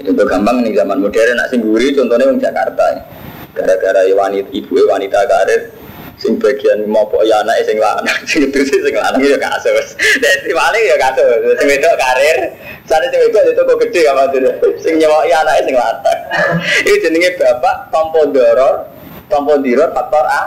[0.00, 2.84] Itu gampang nih zaman modern nak singguri contohnya wong Jakarta.
[2.94, 3.02] Ya.
[3.50, 5.74] Gara-gara wanita ibu wanita karir
[6.20, 9.96] sing bagian mau ya anak sing lanang sing itu sih sing lanang ya kasus.
[9.98, 12.38] Dari paling ya kasus sing itu karir.
[12.88, 16.18] Saat itu itu itu kok gede apa tuh sing nyawa ya anak sing lanang.
[16.88, 18.88] Itu jenenge bapak tompo doror
[19.30, 20.40] tompo diror faktor a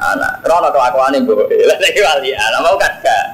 [0.00, 0.40] anak.
[0.40, 3.24] Krono kelakuan ibu lah lagi wali anak mau kan gak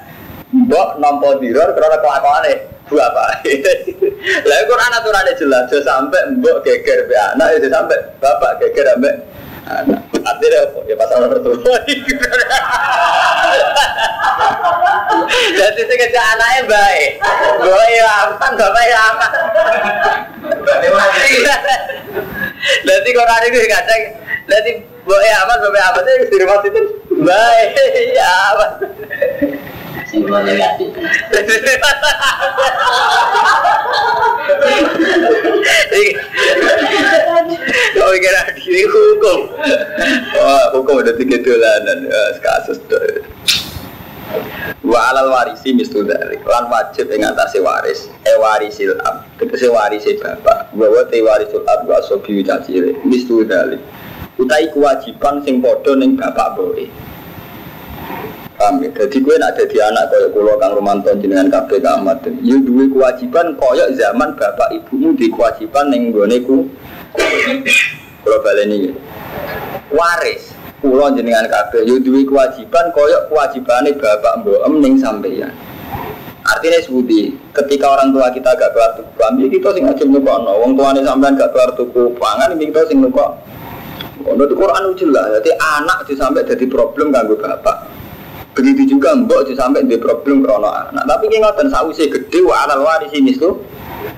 [0.55, 2.47] mbok nompo diror krono kelakuan
[2.87, 3.43] bu apa
[4.49, 5.67] lah Quran aturannya jelas.
[5.67, 9.27] Jo sampai mbok geger be anak itu sampai bapak geger ambek
[9.67, 9.99] anak.
[10.23, 10.79] Artinya apa?
[10.87, 11.59] Ya pasal nomor tuh
[15.57, 17.11] jadi sih kerja anaknya baik
[17.59, 19.33] gue ya aman bapak ya aman.
[22.87, 24.03] Nanti Quran itu kadang
[24.47, 26.03] nanti gue ya aman bapak ya aman.
[26.07, 26.81] Itu di rumah itu
[27.19, 27.71] baik
[28.15, 28.71] ya aman
[30.17, 30.89] Semuanya negatif.
[37.93, 39.41] Kau kira ini hukum?
[40.41, 42.09] Wah, hukum udah tiga dolanan,
[42.41, 43.21] kasus tuh.
[44.81, 48.09] Wa alal warisi mislu dalik lan wajib ing atase waris.
[48.25, 49.29] E warisil ab.
[49.37, 50.73] Tegese warise bapak.
[50.73, 53.85] Bahwa te warisul ab wa sobi cacile mislu dalik
[54.37, 56.85] utai kewajiban sing padha ning bapak boe
[58.57, 58.89] Paham ya?
[58.89, 62.25] Jadi gue nak jadi anak kaya kulo Kang Romanto jenengan kabeh Kang Ahmad.
[62.41, 66.65] Ya duwe kewajiban kaya zaman bapak ibumu di kewajiban ning gone ku.
[68.25, 68.97] Kulo baleni.
[69.93, 75.53] Waris kulo jenengan kabeh ya duwe kewajiban kaya kewajibane bapak mbok ning sampeyan.
[76.47, 80.55] Artinya sebuti, ketika orang tua kita gak keluar tuku kambing, kita sing ngajib nyukokno.
[80.63, 83.35] Wong tuane sampean gak keluar tuku pangan, kita sing nyukok.
[84.23, 87.96] Ono Quran jelas, jadi anak sampai jadi problem kanggo bapak.
[88.57, 91.05] Begitu juga mbok sampai di problem krono anak.
[91.05, 93.61] Tapi ki ngoten sausi gede wa alal waris ini tuh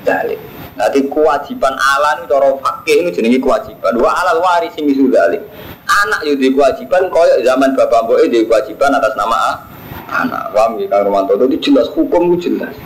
[0.06, 0.38] dalik.
[0.78, 3.98] Nanti kewajiban ala ini cara fakih ini jenenge kewajiban.
[3.98, 5.42] Wa alal waris ini dalik.
[5.90, 9.58] Anak yo kewajiban koyo zaman bapak mbok di kewajiban atas nama
[10.06, 10.54] anak.
[10.54, 12.78] Paham ya Kang Romanto itu jelas hukum itu jelas.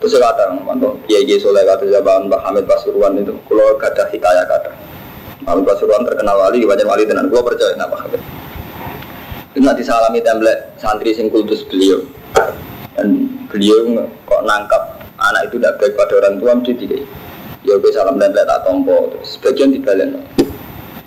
[0.00, 4.48] Terus kata Romanto, Kiai Kiai Soleh kata zaman Mbak Hamid Pasuruan itu, kalau kata hikayat
[4.48, 4.72] kata.
[5.44, 7.28] Hamid Pasuruan terkenal wali, wajan wali tenan.
[7.28, 8.39] Gua percaya nama Hamid.
[9.50, 12.06] Itu nanti salami template santri sing kultus beliau.
[12.94, 17.02] Dan beliau kok nangkap anak itu tidak baik pada orang tua mesti tidak.
[17.66, 19.10] Ya gue salam template tak tompo.
[19.26, 20.22] Sebagian dibalen.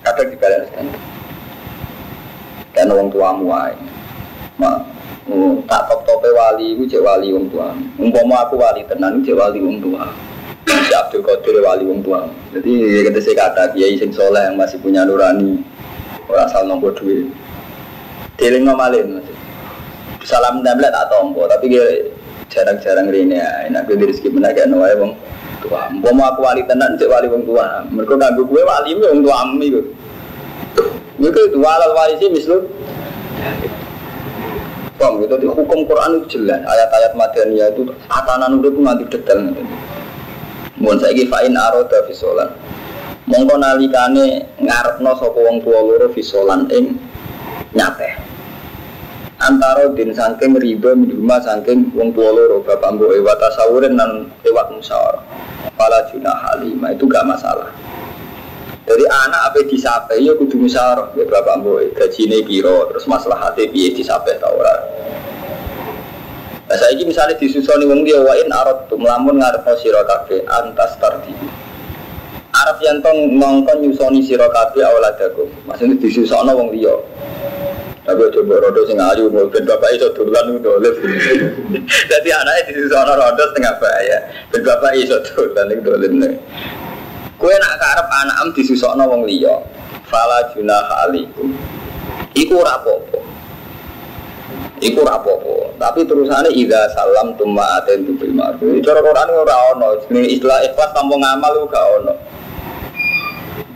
[0.03, 0.87] Kadang dibalen kan.
[2.75, 3.79] Kan orang tuamu aja.
[4.59, 4.77] Mak,
[5.33, 7.73] oh, tak top tope wali, gue cek wali orang tua.
[7.97, 10.03] Umpama aku wali tenan, cek wali orang tua.
[10.67, 12.19] Si Abdul Qadir wali orang tua.
[12.53, 15.63] Jadi ya kata saya kata kiai sing soleh yang masih punya nurani,
[16.29, 17.25] orang asal nombor duit.
[18.33, 19.21] Deling ngomalin
[20.23, 21.67] Salam tablet tak tompo tapi
[22.47, 23.67] jarang-jarang rene ya.
[23.67, 25.11] Enak gue rezeki menaga wae wong
[25.59, 25.91] tua.
[25.91, 27.83] Mau aku wali tenan cek wali wong tua.
[27.91, 29.67] Mereka ganggu gue wali wong tua ami.
[31.19, 32.63] Mereka itu walal wali sih mislu.
[34.95, 36.63] Bang, itu di hukum Quran itu jelas.
[36.63, 39.51] Ayat-ayat Madaniyah itu atanan udah pun nanti detail.
[40.79, 42.49] Mohon saya fa'in aroda fisolan.
[43.27, 46.95] Mongko nalikane ngarepno wong tua loro fisolan ing
[47.75, 48.22] nyate
[49.43, 54.71] antara din saking riba minuma saking wong tua loro bapak mbok ewa tasawurin dan lewat
[54.71, 55.23] musyawarah
[55.75, 57.67] pala junah halimah itu gak masalah
[58.87, 63.67] dari anak apa disape ya kudu musyawarah ya bapak mbok gajine piro terus masalah hati
[63.67, 64.75] piye disape ta ora
[66.63, 70.97] Nah, saya ini misalnya disusoni wong dia wain arot tuh melamun ngarep siro kafe antas
[70.97, 71.29] tardi.
[72.49, 75.45] Arab yang tong ngongkon nyusoni siro kafe awaladakum.
[75.69, 76.97] Maksudnya disusono wong dia.
[78.03, 80.91] Tapi coba rodo sing ayu, ben bapak iso dolan dolen.
[82.11, 84.19] Jadi anaknya di sana rodo setengah bahaya.
[84.51, 86.35] Ben bapak iso dolan itu dolen.
[87.39, 89.55] Kue nak karep anak am disusokno wong liya.
[90.11, 91.55] Fala junah alaikum.
[92.35, 93.19] Iku apa-apa.
[94.83, 95.71] Iku apa-apa.
[95.79, 98.83] Tapi terusane idza salam tumma aten tu bil ma'ruf.
[98.83, 99.95] Cara Quran ora ono.
[100.03, 102.13] Jenenge istilah ikhlas tanpa ngamal gak ono.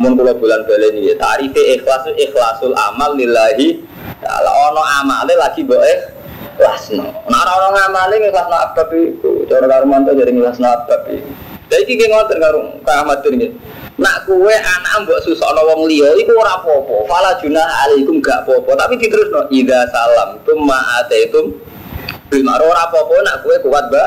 [0.03, 3.86] Mun kula bulan balen iki tarife ikhlas ikhlasul amal lillahi
[4.21, 7.07] kalau ono amale lagi mbok ikhlasno.
[7.29, 9.45] Nek ora ono ngamale ikhlasno abab iku.
[9.45, 11.31] Cara Karmanto jadi ikhlasno abab iku.
[11.67, 13.47] Lah iki ki ngoten karo Kang Ahmad iki.
[13.97, 16.95] Nak kue anak mbok susokno wong liya iku ora apa-apa.
[17.09, 21.57] Fala junah alaikum gak apa-apa, tapi diterusno idza salam tumma ataitum
[22.29, 24.05] bil ma'ruf ora apa-apa nak kue kuat ba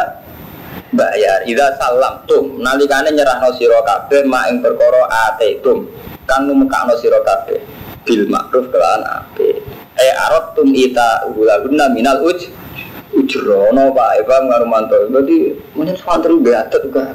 [0.94, 1.42] bayar.
[1.42, 5.90] Idza salam tum nalikane nyerahno sira kabeh mak ing perkara ataitum
[6.28, 7.58] kang numekakno sira kabeh
[8.06, 9.39] bil ma'ruf kelawan apik
[9.98, 12.46] eh arot tum ita guna minal uj
[13.11, 14.22] ujrono pak.
[14.22, 15.37] Eva ngarumanto jadi
[15.74, 17.11] mungkin santri beatet juga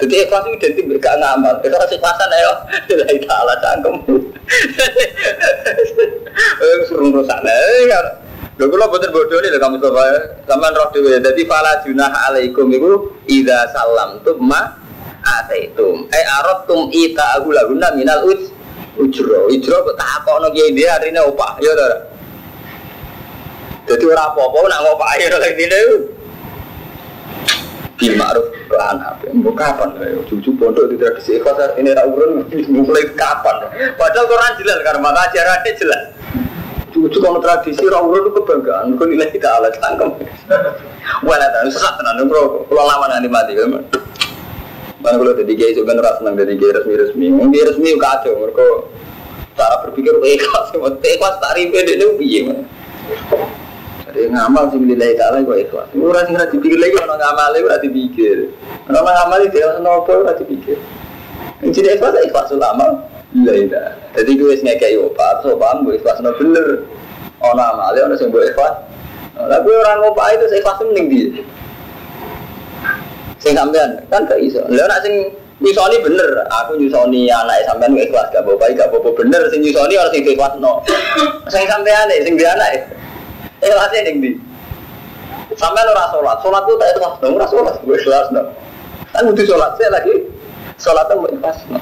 [0.00, 1.56] jadi ikhlas itu identik berkah ngamal.
[1.64, 2.52] Itu kasih pasan ayo.
[2.88, 3.96] Tidak taala cangkem
[6.38, 8.06] eh suruh rusak nih kan
[8.58, 10.02] Lho kula boten bodoh nih kamu coba
[10.42, 11.22] sampean roh dhewe.
[11.22, 14.74] Dadi fala junah alaikum iku idza salam tum ma
[15.22, 16.10] ataitum.
[16.10, 16.26] Eh
[16.66, 18.50] tum ita agulaguna minal uj
[18.98, 19.46] ujro.
[19.46, 21.54] Ujro kok tak kono kiai dia hari ini opah.
[21.62, 22.17] Ya ora.
[23.88, 25.80] Jadi orang apa-apa nak ngopak air lagi ini.
[27.98, 29.26] Bil ma'ruf kelan apa?
[29.34, 29.96] Mau kapan?
[30.28, 33.64] Cucu pondok di tradisi ikhlas ini tak urun mulai kapan?
[33.96, 36.02] Padahal Quran jelas karena maka ajarannya jelas.
[36.94, 38.94] Cucu kalau tradisi orang urun itu kebanggaan.
[38.94, 40.14] Kau nilai kita alat tangkem.
[41.24, 42.68] Wah, tahu sesat tenan bro.
[42.70, 43.72] Kalau lawan nanti mati kan.
[45.02, 47.26] Mana kalau jadi gay sebenarnya senang jadi gay resmi resmi.
[47.32, 48.36] Mungkin resmi kacau.
[48.36, 48.66] Mereka
[49.56, 50.70] cara berpikir ikhlas.
[50.76, 52.52] Ikhlas tak ribet itu piye
[54.08, 55.92] jadi ngamal sih nilai kalah gue ikhlas.
[55.92, 58.38] Ora sing ora dipikir lagi orang ngamal ora dipikir.
[58.88, 60.80] Orang ngamal itu ora nopo ora dipikir.
[61.60, 63.04] Jadi ikhlas ikhlas ulama.
[63.36, 66.88] Iya Jadi gue sing ngekek yo Pak, so paham gue ikhlas no bener.
[67.44, 68.80] Ono amale ono sing gue ikhlas.
[69.36, 70.00] Lah kowe ora
[70.32, 71.20] itu saya ikhlas mending di.
[73.44, 74.64] Sing sampean kan gak iso.
[74.72, 75.14] Lah nek sing
[75.60, 80.08] nyusoni bener, aku nyusoni anak sampean ikhlas gak bapak gak bapak bener sing nyusoni ora
[80.08, 80.80] sing ikhlasno.
[81.52, 82.97] Sing sampean sing di anak.
[83.68, 84.32] Ikhlasnya ning ndi?
[85.60, 88.42] Sampean ora salat, salat ku tak ikhlas, ora salat, gue ikhlas no.
[89.12, 90.14] Kan butuh salat saya lagi.
[90.80, 91.80] Salat tuh ikhlas no.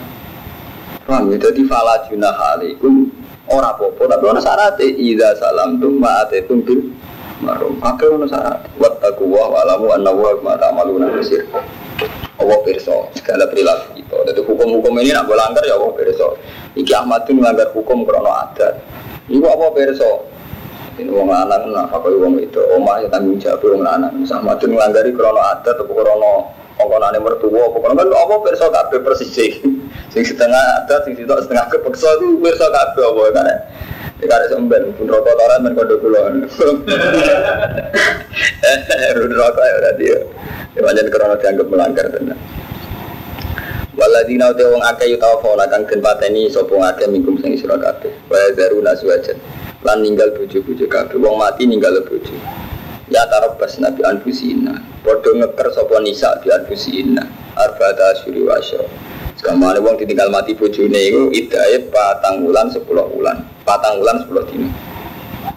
[1.06, 1.38] Paham ya?
[1.38, 3.14] Jadi fala junah alaikum
[3.46, 6.90] ora apa-apa tapi ana syarat idza salam tum ma atetum bil
[7.38, 11.46] marum akeh ana syarat wattaqu wa alamu anna wa ma ta'maluna basir
[12.36, 16.26] Allah pirsa segala perilaku kita jadi hukum-hukum ini nak melanggar ya Allah pirsa
[16.74, 18.82] iki Ahmadun melanggar hukum krono adat
[19.30, 20.10] iku apa pirsa
[20.96, 24.12] ini wong lanang nah apa wong itu omah ya tanggung jawab wong lanang.
[24.24, 30.22] Ahmadun melanggari krono adat atau krono ongkonane mertua pokoknya kan apa pirsa kabeh persis sing
[30.24, 33.48] setengah ada sing sitok setengah kepeksa itu pirsa kabeh apa kan
[34.20, 36.20] ya karek semben pun rokok toran men kondo kula.
[38.64, 40.18] Eh rokok ya berarti ya.
[40.76, 42.40] Ya pancen krana dianggap melanggar tenan.
[43.96, 48.12] Waladina uti wong akeh yutawafona kang den pateni sapa akeh mingkum sing sira kabeh.
[48.28, 49.36] Wa zaruna suwajan
[49.86, 52.34] lan ninggal bojo-bojo kabeh wong mati ninggal bojo
[53.06, 57.22] ya tarabas nabi anfusina padha ngeker sapa nisa di anfusina
[57.54, 58.84] arba'ata asyuri wa asyra
[59.36, 63.36] Sekamane wong ditinggal mati bojone iku idae patang wulan 10 wulan.
[63.68, 64.68] Patang wulan 10 dino.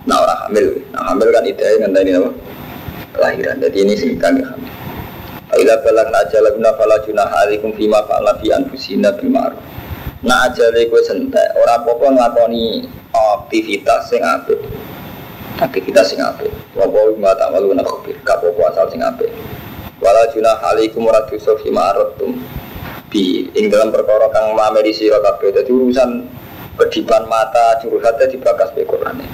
[0.04, 2.30] Nah orang hamil, nah hamil kan idae ngenteni apa?
[3.16, 3.56] Kelahiran.
[3.64, 4.68] Jadi ini sing kami hamil.
[5.56, 9.64] Aila balak najala guna fala junah alaikum fima fa'ala fi anfusina bil ma'ruf.
[10.28, 12.84] Nah ajale kowe sentek, ora apa-apa nglakoni
[13.44, 14.60] aktivitas sing apik.
[15.60, 16.52] Aktivitas sing apik.
[16.76, 19.30] Wa wa ma ta'malu na khabir, apa-apa asal sing apik.
[20.00, 21.68] Wala junah alaikum ora dosa fi
[23.10, 26.30] bi ing dalam perkara kang mameri sira kabeh dadi urusan
[26.78, 29.26] kedipan mata curhatnya dibakas be Qur'ane.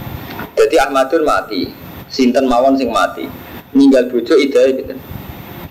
[0.56, 1.67] Jadi Ahmadun mati,
[2.08, 3.28] sinten mawon sing mati.
[3.76, 4.95] Ninggal bojo idae gitu.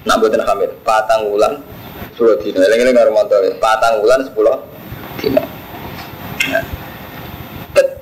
[0.04, 1.56] Nak hamil, patang wulan
[2.12, 2.60] 10 dina.
[2.68, 3.10] Eling-eling karo
[3.56, 4.36] patang wulan 10
[5.16, 5.53] dina.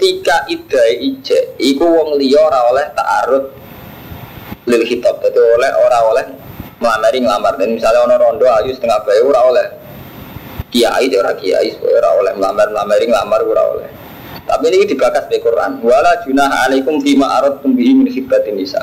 [0.03, 3.55] Ketika idai ije, iku wong liya ora oleh ta'arud
[4.67, 5.23] lil khitab.
[5.23, 6.27] Dadi oleh ora oleh
[6.83, 7.55] melamari ngelamar.
[7.55, 9.67] Dan misalnya ono rondo ayu setengah bayi ora oleh.
[10.75, 13.89] Kiai dia orang kiai ora oleh melamar melamari ngelamar ora oleh.
[14.43, 18.83] Tapi ini dibakas di Quran wala junah alaikum fima arad tumbihi min khibbatin nisa.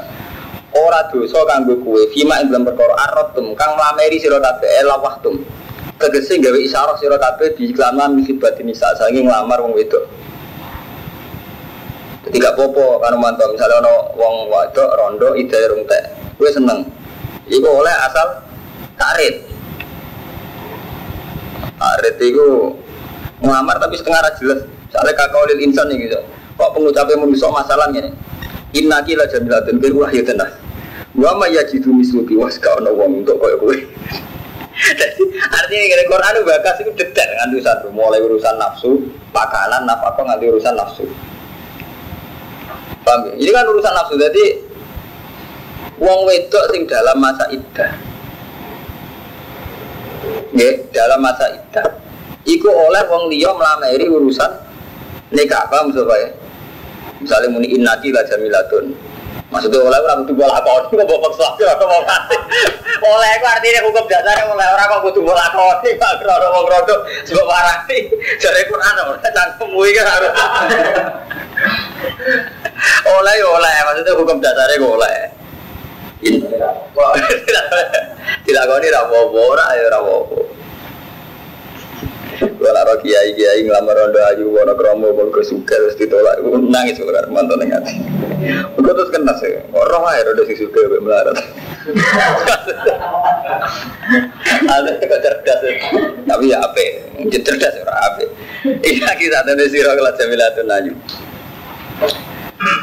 [0.71, 5.35] Ora dosa kanggo kue fima ing dalam perkara arad tum kang melamari sira kabeh elawahtum
[5.99, 8.87] tegese gawe isyarah sira kabeh di iklaman min khibbatin nisa.
[8.95, 10.07] Saking ngelamar wong wedok
[12.37, 16.03] gak popo kan mantap misalnya ono wong wadok rondo ide rung teh
[16.37, 16.85] gue seneng
[17.49, 18.45] iku oleh asal
[18.99, 19.49] karet
[21.79, 22.75] Arit itu
[23.39, 24.59] ngelamar tapi setengah ra jelas.
[24.91, 26.19] Soalnya kakak olil insan nih gitu.
[26.59, 28.13] Kok pengucapnya manusia masalahnya nih.
[28.83, 30.51] Inna kila jamilatun bil wahyu tenah.
[31.15, 33.75] Wa ma yajidu misluki was ono wong untuk kowe.
[34.79, 38.95] Jadi artinya gini Quran itu bakas itu detail kan satu mulai urusan nafsu,
[39.35, 41.03] pakanan, nafkah nganti urusan nafsu.
[43.09, 43.33] Paham ya?
[43.41, 44.15] Ini kan urusan nafsu.
[44.21, 44.45] Jadi
[45.97, 47.91] wong wedok sing dalam masa iddah.
[50.53, 51.89] Ya, dalam masa iddah.
[52.45, 54.51] Iku oleh wong liya melamari urusan
[55.33, 55.65] nikah.
[55.65, 56.29] Apa maksud ya?
[57.17, 58.93] Misalnya muni innati la jamilatun
[59.49, 62.39] maksudnya oleh orang bola kau ini mau paksa aku mau kasih
[63.01, 65.45] oleh artinya hukum dasarnya oleh orang kok kudu bola
[65.81, 70.33] ini pak krono mau krono sebab warati jadi orang cangkem kan harus
[73.09, 75.17] oleh ya oleh maksudnya hukum dasarnya gue oleh
[78.45, 78.77] tidak kau
[79.33, 80.58] ora ya rapopo
[82.39, 86.39] kalau roh kiai kiai ngelamar rondo ayu wono kromo pun kesuka terus ditolak
[86.71, 87.99] nangis kalau mantan yang hati
[88.79, 91.35] Gue terus kena sih roh aja rondo si suka gue melarat
[94.63, 95.59] ada kok cerdas
[96.23, 96.83] tapi ya apa
[97.27, 98.23] cerdas ya apa
[98.87, 100.93] iya kita di sirah kelas jamilatun ayu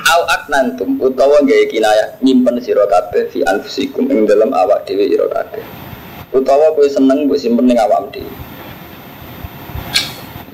[0.06, 5.28] Au aknantum utawa gaya kinaya nyimpen sira kabeh fi anfusikum ing dalam awak dhewe sira
[5.28, 5.60] kabeh.
[6.32, 8.45] Utawa kowe seneng mbok simpen ning awak dhewe.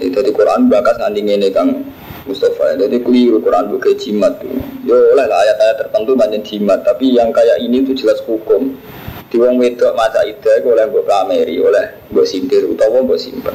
[0.02, 1.68] Itu di Quran bakas nganti ngene Kang
[2.26, 2.74] Mustafa.
[2.74, 4.34] Jadi keliru Quran bukan jimat.
[4.82, 8.74] Yo oleh lah ayat-ayat tertentu banyak jimat, tapi yang kayak ini itu jelas hukum.
[9.30, 13.54] Di wong wedok masa itu oleh mbok kameri, oleh mbok sindir utawa mbok simpen.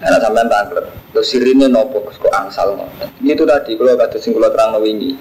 [0.00, 0.86] Karena sampai bangkrut.
[1.10, 2.74] Terus sirine nopo kok angsal.
[3.22, 5.16] Itu tadi kalau kata sing kula terang wingi.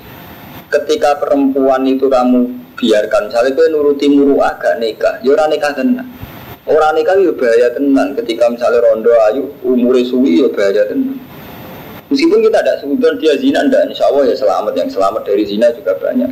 [0.69, 2.45] Ketika perempuan itu kamu
[2.77, 6.05] biarkan, misalnya kowe nuruti muru agak nikah, ya nikah tenan.
[6.69, 11.17] Ora nikah yo bahaya tenan ketika misalnya rondo ayu umure suwi yo bahaya tenan.
[12.13, 14.73] Meskipun kita tidak sebutkan dia zina, dan insya Allah ya selamat.
[14.77, 16.29] Yang selamat dari zina juga banyak.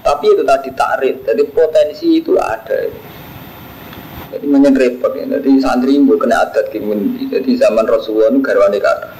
[0.00, 2.90] Tapi itu tadi tarik, jadi potensi itu ada.
[4.30, 5.26] Jadi menyen repot ya.
[5.26, 7.18] Jadi santri ibu kena adat kimun.
[7.34, 9.10] Jadi zaman Rasulullah itu garwane kata.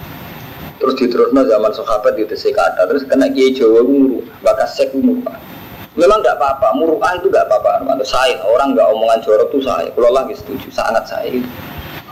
[0.79, 2.87] Terus diterusnya zaman sahabat itu kata.
[2.87, 4.95] Terus kena kiai Jawa muru, bakas sek.
[5.99, 7.99] Memang tidak apa-apa, muruah itu tidak apa-apa.
[8.07, 9.91] Saya orang nggak omongan jorok itu saya.
[9.91, 11.35] Kalau lagi setuju, sangat saya.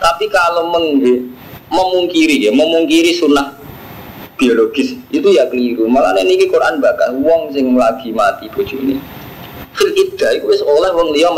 [0.03, 1.31] Tapi kalau mengge,
[1.71, 3.55] memungkiri ya, memungkiri sunnah
[4.39, 5.87] biologis itu ya keliru.
[5.91, 8.99] Malah ini Quran bakal wong sing lagi mati bojone.
[9.75, 11.31] Fil iddah itu oleh wong liya.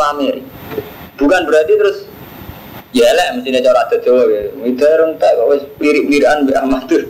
[1.20, 2.08] Bukan berarti terus
[2.96, 4.48] ya lah mestinya cara ada Jawa ya.
[4.64, 7.02] Itu orang tak kok wis wirik-wirikan mbek amatur.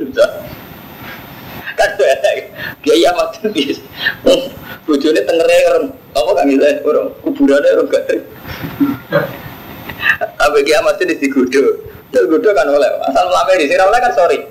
[1.80, 2.16] Kan ya,
[2.84, 3.80] Kiai amatur bis.
[4.84, 8.04] Bojone tengere orang apa kan gitu orang kuburane orang gak.
[10.36, 11.88] Apa kiamat ini digodo.
[12.12, 12.90] Terus godo kan oleh.
[13.08, 14.44] Asal lambe di sini oleh kan sorry.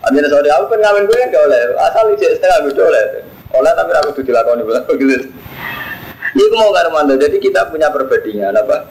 [0.00, 1.60] Artinya sorry aku kan ngamen gue kan gak oleh.
[1.76, 3.04] Asal ijek setengah godo oleh.
[3.52, 4.64] Oleh tapi aku tuh dilakoni
[4.96, 5.28] gitu.
[6.36, 8.84] Ini mau karmanda, jadi kita punya perbandingan apa?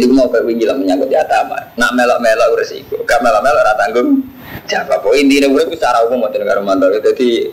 [0.00, 1.60] Ini mau kayak wingi lah menyangkut atama.
[1.76, 4.24] Nak melok-melok resiko, gak melok-melok tanggung.
[4.68, 6.92] Jawab poin ini gue secara umum mau karmanda.
[7.00, 7.48] Jadi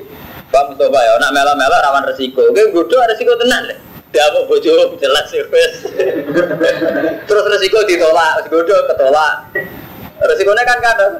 [0.51, 2.41] Pak Mustafa ya, nak melok-melok rawan resiko.
[2.51, 3.71] Oke, gudo resiko tenan.
[4.11, 5.75] Dia mau bojo jelas ya wes.
[7.27, 9.51] Terus resiko ditolak, gudo ketolak.
[10.23, 11.13] Resikonya kan kadang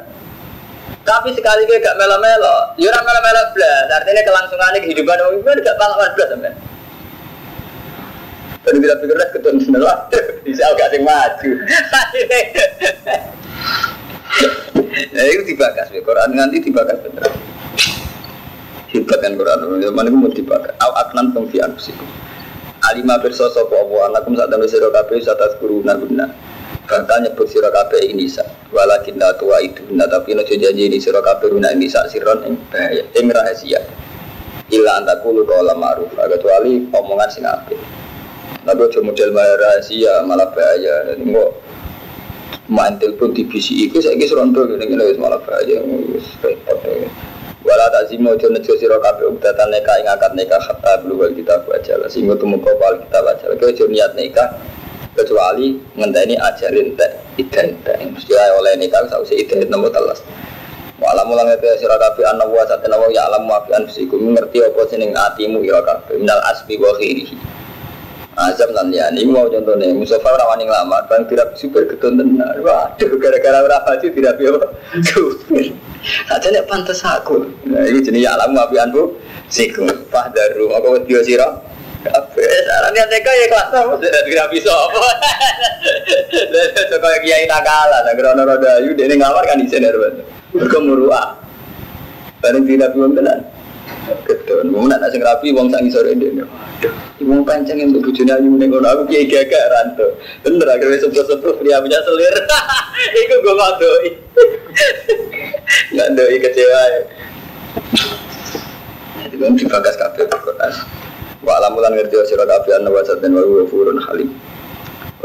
[1.05, 3.86] tapi sekali gue gak melo-melo, ya melo-melo belas.
[3.93, 6.53] Artinya kelangsungannya kehidupan orang itu gak pengalaman belas sampai.
[8.65, 9.97] Tadi kita pikir lah ketemu sebelah,
[10.49, 11.51] bisa gak sing maju.
[15.15, 17.27] Nah itu dibahas, Quran nanti dibahas bener.
[18.95, 20.71] Hebat kan Quran, zaman itu mau dibahas.
[20.79, 22.07] Au aknan tungfi anfusikum.
[22.91, 26.29] Alima perso sopo abu anakum saat anu sira kabeh satas guru guna.
[26.86, 27.49] Bakal nyebut
[28.05, 28.45] ini sa.
[28.69, 32.55] Walakin la tua itu nah tapi janji ini sira kabeh guna ini sa siron ing
[32.69, 33.81] bahaya ing rahasia.
[34.69, 37.77] Illa antakulu qala ma'ruf kecuali omongan sing apik.
[38.65, 41.09] Tapi aja model rahasia malah bahaya.
[41.09, 41.49] Jadi kok
[42.66, 45.82] main telepon di itu saya kisah rontok gini gini malah bahaya.
[46.41, 47.09] Repot ya.
[47.66, 51.66] Wala tak sih mau jono siro kafe ubdatan neka ing akad neka hatta belu kita
[51.66, 52.09] baca lah.
[52.09, 53.55] Sehingga temu kopal kita baca lah.
[53.57, 54.45] Kau niat neka
[55.18, 57.11] kecuali ngenteni ajalin teh
[57.41, 57.97] idan teh.
[58.05, 60.22] Mesti oleh neka sausi idan nomor telas.
[60.95, 64.63] Walam ulang itu sira kafe anak wa satena wa ya alam wa fi anfusikum ngerti
[64.63, 66.93] apa seneng atimu ira kafe minal asbi wa
[68.36, 72.59] azam lan ya ini mau contohnya Mustafa orang yang lama bang tidak super ketun tenar
[72.59, 74.59] waduh gara-gara berapa sih tidak biar
[75.07, 75.63] super
[76.27, 79.15] aja nih pantas aku nah ini jenis alam apian bu
[79.47, 81.63] siku pah daru aku dia siro
[82.05, 85.03] apa sarannya mereka ya kelas apa tidak bisa apa
[86.91, 89.88] so kayak kiai nakala nah karena roda ayu ngamar kan di sini
[90.51, 91.39] mereka murua
[92.43, 93.54] bareng tidak tenar
[94.05, 96.37] Ketun, mau nak nasi rapi, wong sangi sore ini.
[97.25, 100.05] Wong pancing yang bujuni nih kono aku kiai gagak ranto.
[100.45, 102.35] Bener akhirnya sebut pria punya selir.
[103.25, 104.09] Iku gue nggak doi,
[105.97, 106.81] nggak doi kecewa.
[106.85, 107.01] ya.
[109.25, 110.73] Jadi kan dibagas kafe Quran.
[111.41, 114.29] Wa alamulan ngerti sira kafe an wasat dan wa furun halim.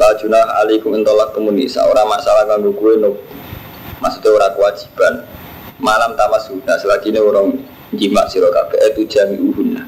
[0.00, 3.12] La junah alaikum intolak temuni seorang masalah kanggo gue no.
[4.00, 5.14] Maksudnya orang kewajiban.
[5.80, 7.56] Malam tamas sudah selagi ini orang
[7.94, 9.82] jima siro kafe itu jami uhunna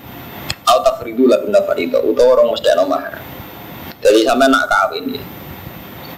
[0.67, 3.15] au tafridu lagunna farida utawa orang mesti ana mahar
[4.03, 5.23] jadi sampai nak kawin ya.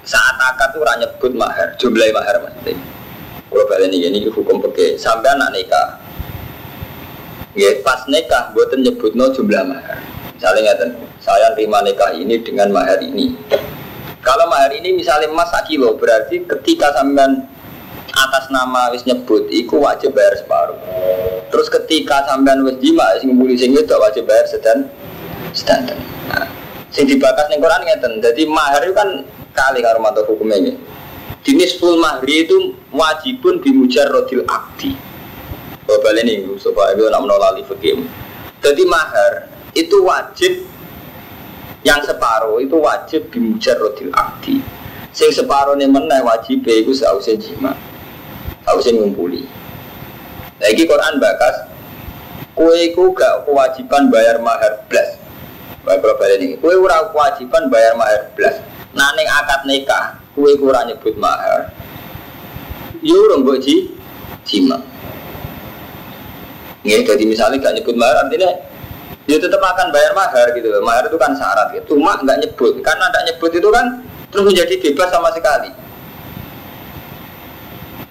[0.09, 2.81] Saat akad tuh orang nyebut mahar jumlah mahar maksudnya.
[3.53, 6.01] Kalau balik ini ini hukum pakai sampai anak nikah.
[7.55, 10.01] Ya pas nikah buatan nyebut no jumlah mahar
[10.35, 10.91] misalnya ngeten
[11.23, 13.37] saya terima nikah ini dengan mahar ini.
[14.25, 17.45] Kalau mahar ini misalnya emas kilo berarti ketika sampean
[18.15, 20.79] atas nama wis nyebut iku wajib bayar separuh.
[21.51, 24.87] Terus ketika sampean wis jima sing nguli sing itu wajib bayar sedan
[25.51, 25.99] sedan.
[26.31, 26.47] Nah,
[26.95, 28.23] sing dibakas ning Quran ngeten.
[28.23, 30.73] Jadi mahar itu kan kali karo mata hukumnya ini
[31.45, 34.97] jenis full mahri itu wajibun bimujar rodil akdi
[35.85, 38.01] Bapak ini supaya itu nak menolak fikih.
[38.65, 40.65] Jadi mahar itu wajib
[41.85, 44.65] yang separuh itu wajib bimujar rodil akdi
[45.13, 47.77] sing separuh ini meneh wajib itu seharusnya jima
[48.65, 49.45] harus ngumpuli.
[50.61, 51.69] Lagi Quran bakas,
[52.57, 55.21] kue ku gak kewajiban bayar mahar plus.
[55.85, 58.57] Baik kalau balik ini, kue ora kewajiban bayar mahar plus.
[58.97, 61.69] Nah akad nikah, kue kurang nyebut mahar.
[63.05, 63.93] Yo urung mbok ji
[64.49, 64.81] jima.
[66.85, 68.49] Jadi misalnya gak nyebut mahar artinya
[69.25, 70.81] dia tetap akan bayar mahar gitu loh.
[70.85, 71.97] Mahar itu kan syarat gitu.
[71.97, 72.81] Cuma nggak nyebut.
[72.85, 75.73] Karena nggak nyebut itu kan terus menjadi bebas sama sekali.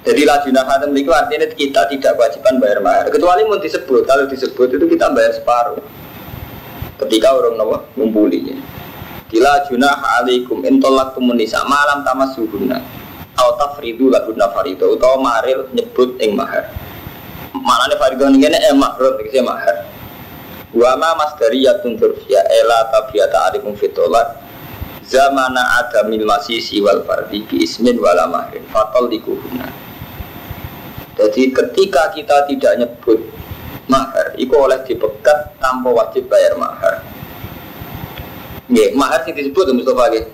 [0.03, 3.07] Jadi lajuna khatam itu artinya kita tidak kewajiban bayar mahar.
[3.07, 5.79] Kecuali mau disebut, kalau disebut itu kita bayar separuh.
[6.99, 8.59] Ketika orang nawa ngumpulinya.
[9.31, 12.83] Kila junah alaikum intolak tumunisa malam tamas suhuna.
[13.39, 16.67] Au tafridu laguna farido utawa maril nyebut ing mahar.
[17.55, 19.87] Mana nih farido ini eh mahrut ini mahar.
[20.75, 24.35] Wa ma masdariyatun turfya ela tabiata alikum fitolak
[25.07, 29.82] zamana adamil masisi wal fardi bi ismin wala mahrin fatol dikuhuna
[31.13, 33.19] jadi ketika kita tidak nyebut
[33.85, 37.05] mahar, itu oleh dipegat tanpa wajib bayar mahar.
[38.65, 40.25] Nggih, mahar sih disebut Mustafa nggih.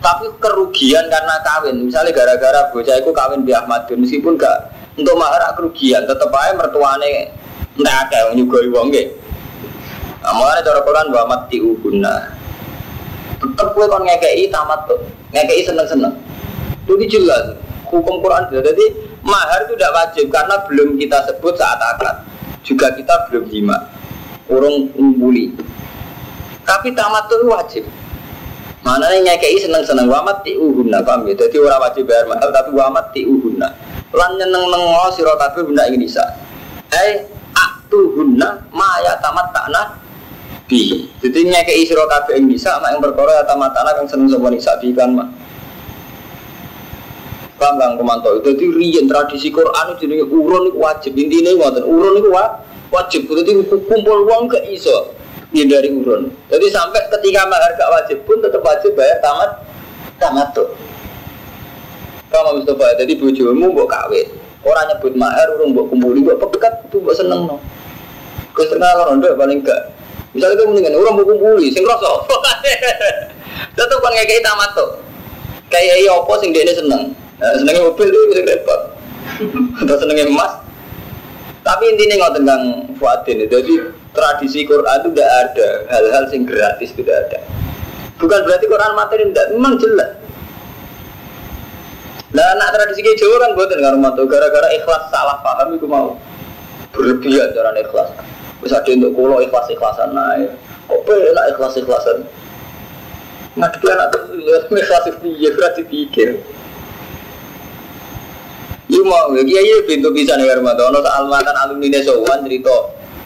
[0.00, 5.40] Tapi kerugian karena kawin, misalnya gara-gara bocah itu kawin bi Ahmad meskipun gak untuk mahar
[5.56, 7.32] kerugian, tetap aja mertuane
[7.80, 9.08] ndak akeh nyugoi wong nggih.
[10.20, 12.28] Nah, mulane cara Quran wa mati uhunna.
[13.40, 15.00] Tetep kowe kon ngekeki tamat tuh,
[15.32, 16.12] ngekeki seneng-seneng.
[16.84, 17.56] Itu jelas
[17.88, 18.84] hukum Quran jadi
[19.30, 22.26] mahar itu tidak wajib karena belum kita sebut saat akad.
[22.66, 23.78] Juga kita belum jima
[24.50, 25.54] urung umbuli
[26.70, 27.84] tapi tamat itu wajib.
[28.80, 31.36] Mana yang nyekei seneng seneng wamat ti uhunna paham ya?
[31.36, 33.68] Jadi orang wajib bayar mahal tapi wamat ti uhunna.
[34.14, 36.24] Lan nyeneng nengo siro kabeh benda ingin bisa
[36.94, 39.82] eh aktuhunna maya tamat takna
[40.64, 41.10] bi.
[41.20, 44.72] Jadi nyekei siro kabeh ingin bisa mak yang berkora tamat takna kan seneng sama nisa
[44.80, 45.28] bi kan mah
[47.60, 48.40] Paham Kang Komanto?
[48.40, 51.12] Jadi riyen tradisi Quran itu jenis urun itu wajib.
[51.12, 52.32] Intinya ngoten, urun itu
[52.88, 53.28] wajib.
[53.28, 55.12] Jadi kumpul uang ke iso
[55.52, 56.32] dari urun.
[56.48, 59.50] Jadi sampai ketika mahar gak wajib pun tetap wajib bayar tamat
[60.16, 60.72] tamat tuh.
[62.32, 62.96] Paham Mustafa?
[62.96, 64.24] Jadi bujumu mbok kawin.
[64.64, 67.60] Orang nyebut mahar, urun mbok kumpuli, mbok pekat itu mbok seneng no.
[68.56, 69.92] Kesenangan rondo paling gak.
[70.32, 72.24] Misalnya kamu dengan orang mbok kumpuli, sing rasa.
[73.76, 74.90] Tetap kan kayak tamat tuh.
[75.68, 77.12] Kayak iya apa sing dia seneng.
[77.40, 78.80] Nah, senengnya mobil itu bisa repot.
[79.80, 80.60] Atau senengnya emas.
[81.60, 82.62] Tapi intinya nggak tentang
[82.96, 83.74] Fuadin Jadi
[84.16, 87.40] tradisi Quran itu tidak ada hal-hal yang gratis tidak ada.
[88.20, 90.10] Bukan berarti Quran materi tidak, memang jelas.
[92.30, 96.14] Nah, anak tradisi kayak Jawa kan buatan dengan rumah gara-gara ikhlas salah paham itu mau
[96.94, 98.12] berlebihan cara ikhlas.
[98.60, 100.52] Bisa ada untuk kulo ikhlas ikhlasan naik.
[100.86, 102.28] Kok enak ikhlas ikhlasan?
[103.56, 106.28] Ngadepi anak itu ikhlas itu ya berarti pikir.
[108.90, 112.74] Iya mau, ya iya pintu bisa nih karena tuh, ono soal makan alumni desawan cerita,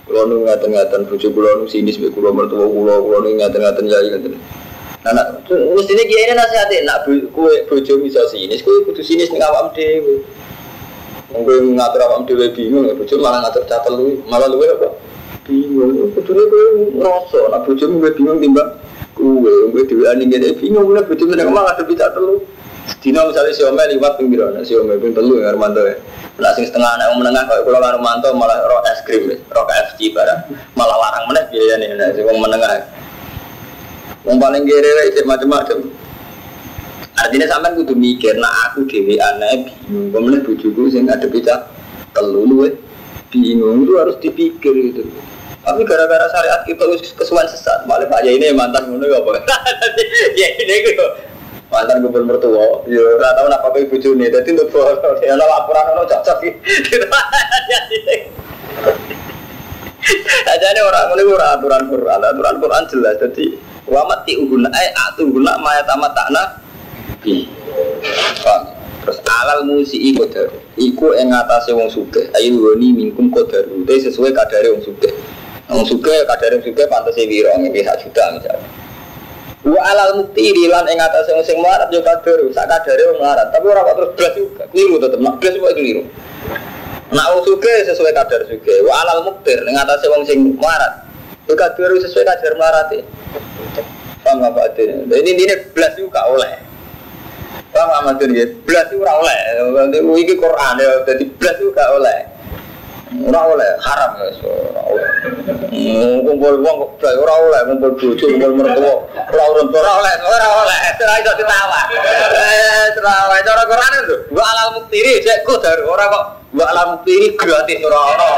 [0.05, 3.65] kulo nu ngaten ngaten bujuk kulo nu sini sebagai kulo mertua kulo kulo nu ngaten
[3.65, 4.33] ngaten jadi ngaten.
[5.05, 5.13] Nah,
[5.49, 10.21] mestinya kiai ini nasihatin, nak kue bojo bisa sini, kue kudu sini nih awam dewi.
[11.33, 14.93] Mungkin ngatur awam dewi bingung, bojo malah ngatur catat lu, malah lu apa?
[15.49, 16.65] Bingung, kudu nih kue
[17.01, 18.69] ngerasa, nak bojo gue bingung timbang
[19.17, 22.45] kue, gue dewi aning gede bingung, gue bojo nih malah ada bicara lu.
[23.01, 25.97] Dino misalnya si Ome liwat ping biro, si Ome ping telu ya Armando ya.
[26.41, 30.41] Nah sing setengah anak menengah kalau kalau Armando malah rok es krim, rok KFC barang,
[30.77, 32.85] malah larang meneh biaya nih, nah si wong menengah.
[34.25, 35.85] Wong paling kere itu macam-macam.
[37.15, 41.71] Artinya sampai kudu mikir, nah aku dewi aneh bingung, kemudian bujuku sing ada beda
[42.13, 42.69] telu lu
[43.31, 45.09] bingung itu harus dipikir gitu.
[45.65, 46.85] Tapi gara-gara syariat kita
[47.17, 49.33] kesuwan sesat, malah Pak ini mantan ngono ya apa?
[50.37, 51.34] Ya ini gitu
[51.73, 54.71] mantan gubernur mertua ya ora tau napa kowe bojone dadi untuk
[55.25, 56.41] ya laporan ono cocok.
[60.05, 62.21] Iki aja nih orang ini orang aturan Quran.
[62.21, 63.57] Aturan Quran jelas jadi
[63.89, 66.61] wa mati uhuna ay atu uhuna maya tamat takna.
[69.05, 70.29] Terus alal musi iku
[70.77, 72.29] iku yang ngatasi wong suge.
[72.37, 75.09] Ayu woni mingkum kodar itu sesuai kadare wong suge.
[75.73, 78.84] Wong suge kadare wong suge pantas wiro nggih sak juta misalnya
[79.65, 83.49] Wa alal muktiri lan ing atase wong sing melarat yo kader, sak kadare wong melarat.
[83.49, 84.63] Tapi ora kok terus blas juga.
[84.69, 86.03] Keliru tetep, nek blas kok keliru.
[87.09, 88.75] Nak wong suge sesuai kadar suge.
[88.85, 91.09] Wa alal muktir ing atase wong sing melarat.
[91.49, 92.93] Yo kader sesuai kadar melarat.
[94.25, 95.05] Paham apa artinya?
[95.05, 96.61] Ini ini blas juga oleh.
[97.73, 98.45] Paham apa artinya?
[98.69, 99.41] Blas ora oleh.
[99.97, 102.34] Iki Quran ya, jadi blas juga oleh.
[103.15, 105.09] Ora oleh haram ya, ora oleh.
[106.27, 109.07] Kumpul wong kok ora oleh, kumpul bojo, kumpul mertua.
[109.31, 110.79] Ora urun ora oleh, ora oleh.
[110.99, 111.81] Ora iso ditawa.
[111.95, 114.17] Eh, ora cara Quran itu.
[114.35, 116.25] Wa alal muktiri cek qadar ora kok
[116.59, 118.29] wa alal muktiri gratis ora ono.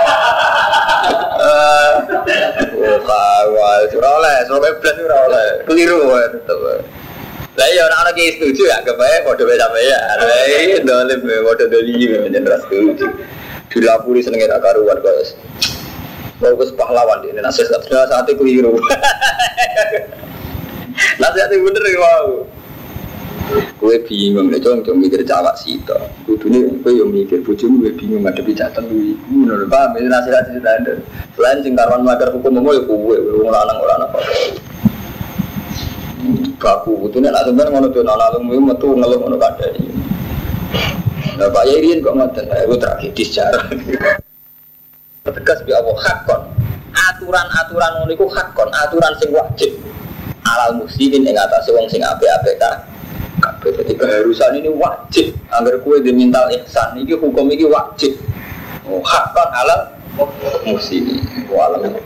[1.40, 1.90] Eh,
[2.76, 5.46] oh ora oleh, sampe blas ora oleh.
[5.64, 6.28] Keliru wae.
[7.56, 10.00] Lah iya orang orang setuju ya, kebaik doa sampai ya.
[10.20, 10.44] Lah
[10.84, 13.08] dolim, doa dolim, menjadi setuju
[13.70, 15.34] dilapuri senengnya tak karuan guys
[16.36, 18.76] bagus pahlawan ini nasihat saat itu keliru
[21.22, 22.28] nasihat itu bener ya wow
[23.78, 25.94] Kue bingung, nek cong cong mikir cawak sito.
[26.26, 29.14] Kudune kue yo mikir bojomu kue bingung jatuh kuwi.
[29.30, 30.98] Ngono lho, paham ya nasihat standar.
[31.38, 34.18] Selain sing karuan melanggar hukum umum yo kue wong lanang ora ana apa.
[36.58, 39.84] Baku kudune nek sampeyan ngono tuh ana lumu metu ngeluh ngono kadari.
[41.36, 43.60] Lah Pak Yairin kok ngoten, aku tragedis cara.
[45.26, 46.40] Tegas bi Allah hakon.
[46.96, 49.76] Aturan-aturan ngono iku hakon, aturan sing wajib.
[50.48, 52.88] Alal muslimin ing atase wong sing apik-apik ta.
[53.42, 55.36] Kabeh dadi keharusan ini wajib.
[55.52, 58.16] Angger kue dimintal ihsan iki hukum iki wajib.
[58.88, 59.92] Oh, hakon alal
[60.64, 61.20] muslimin.
[61.52, 62.00] Wa alam.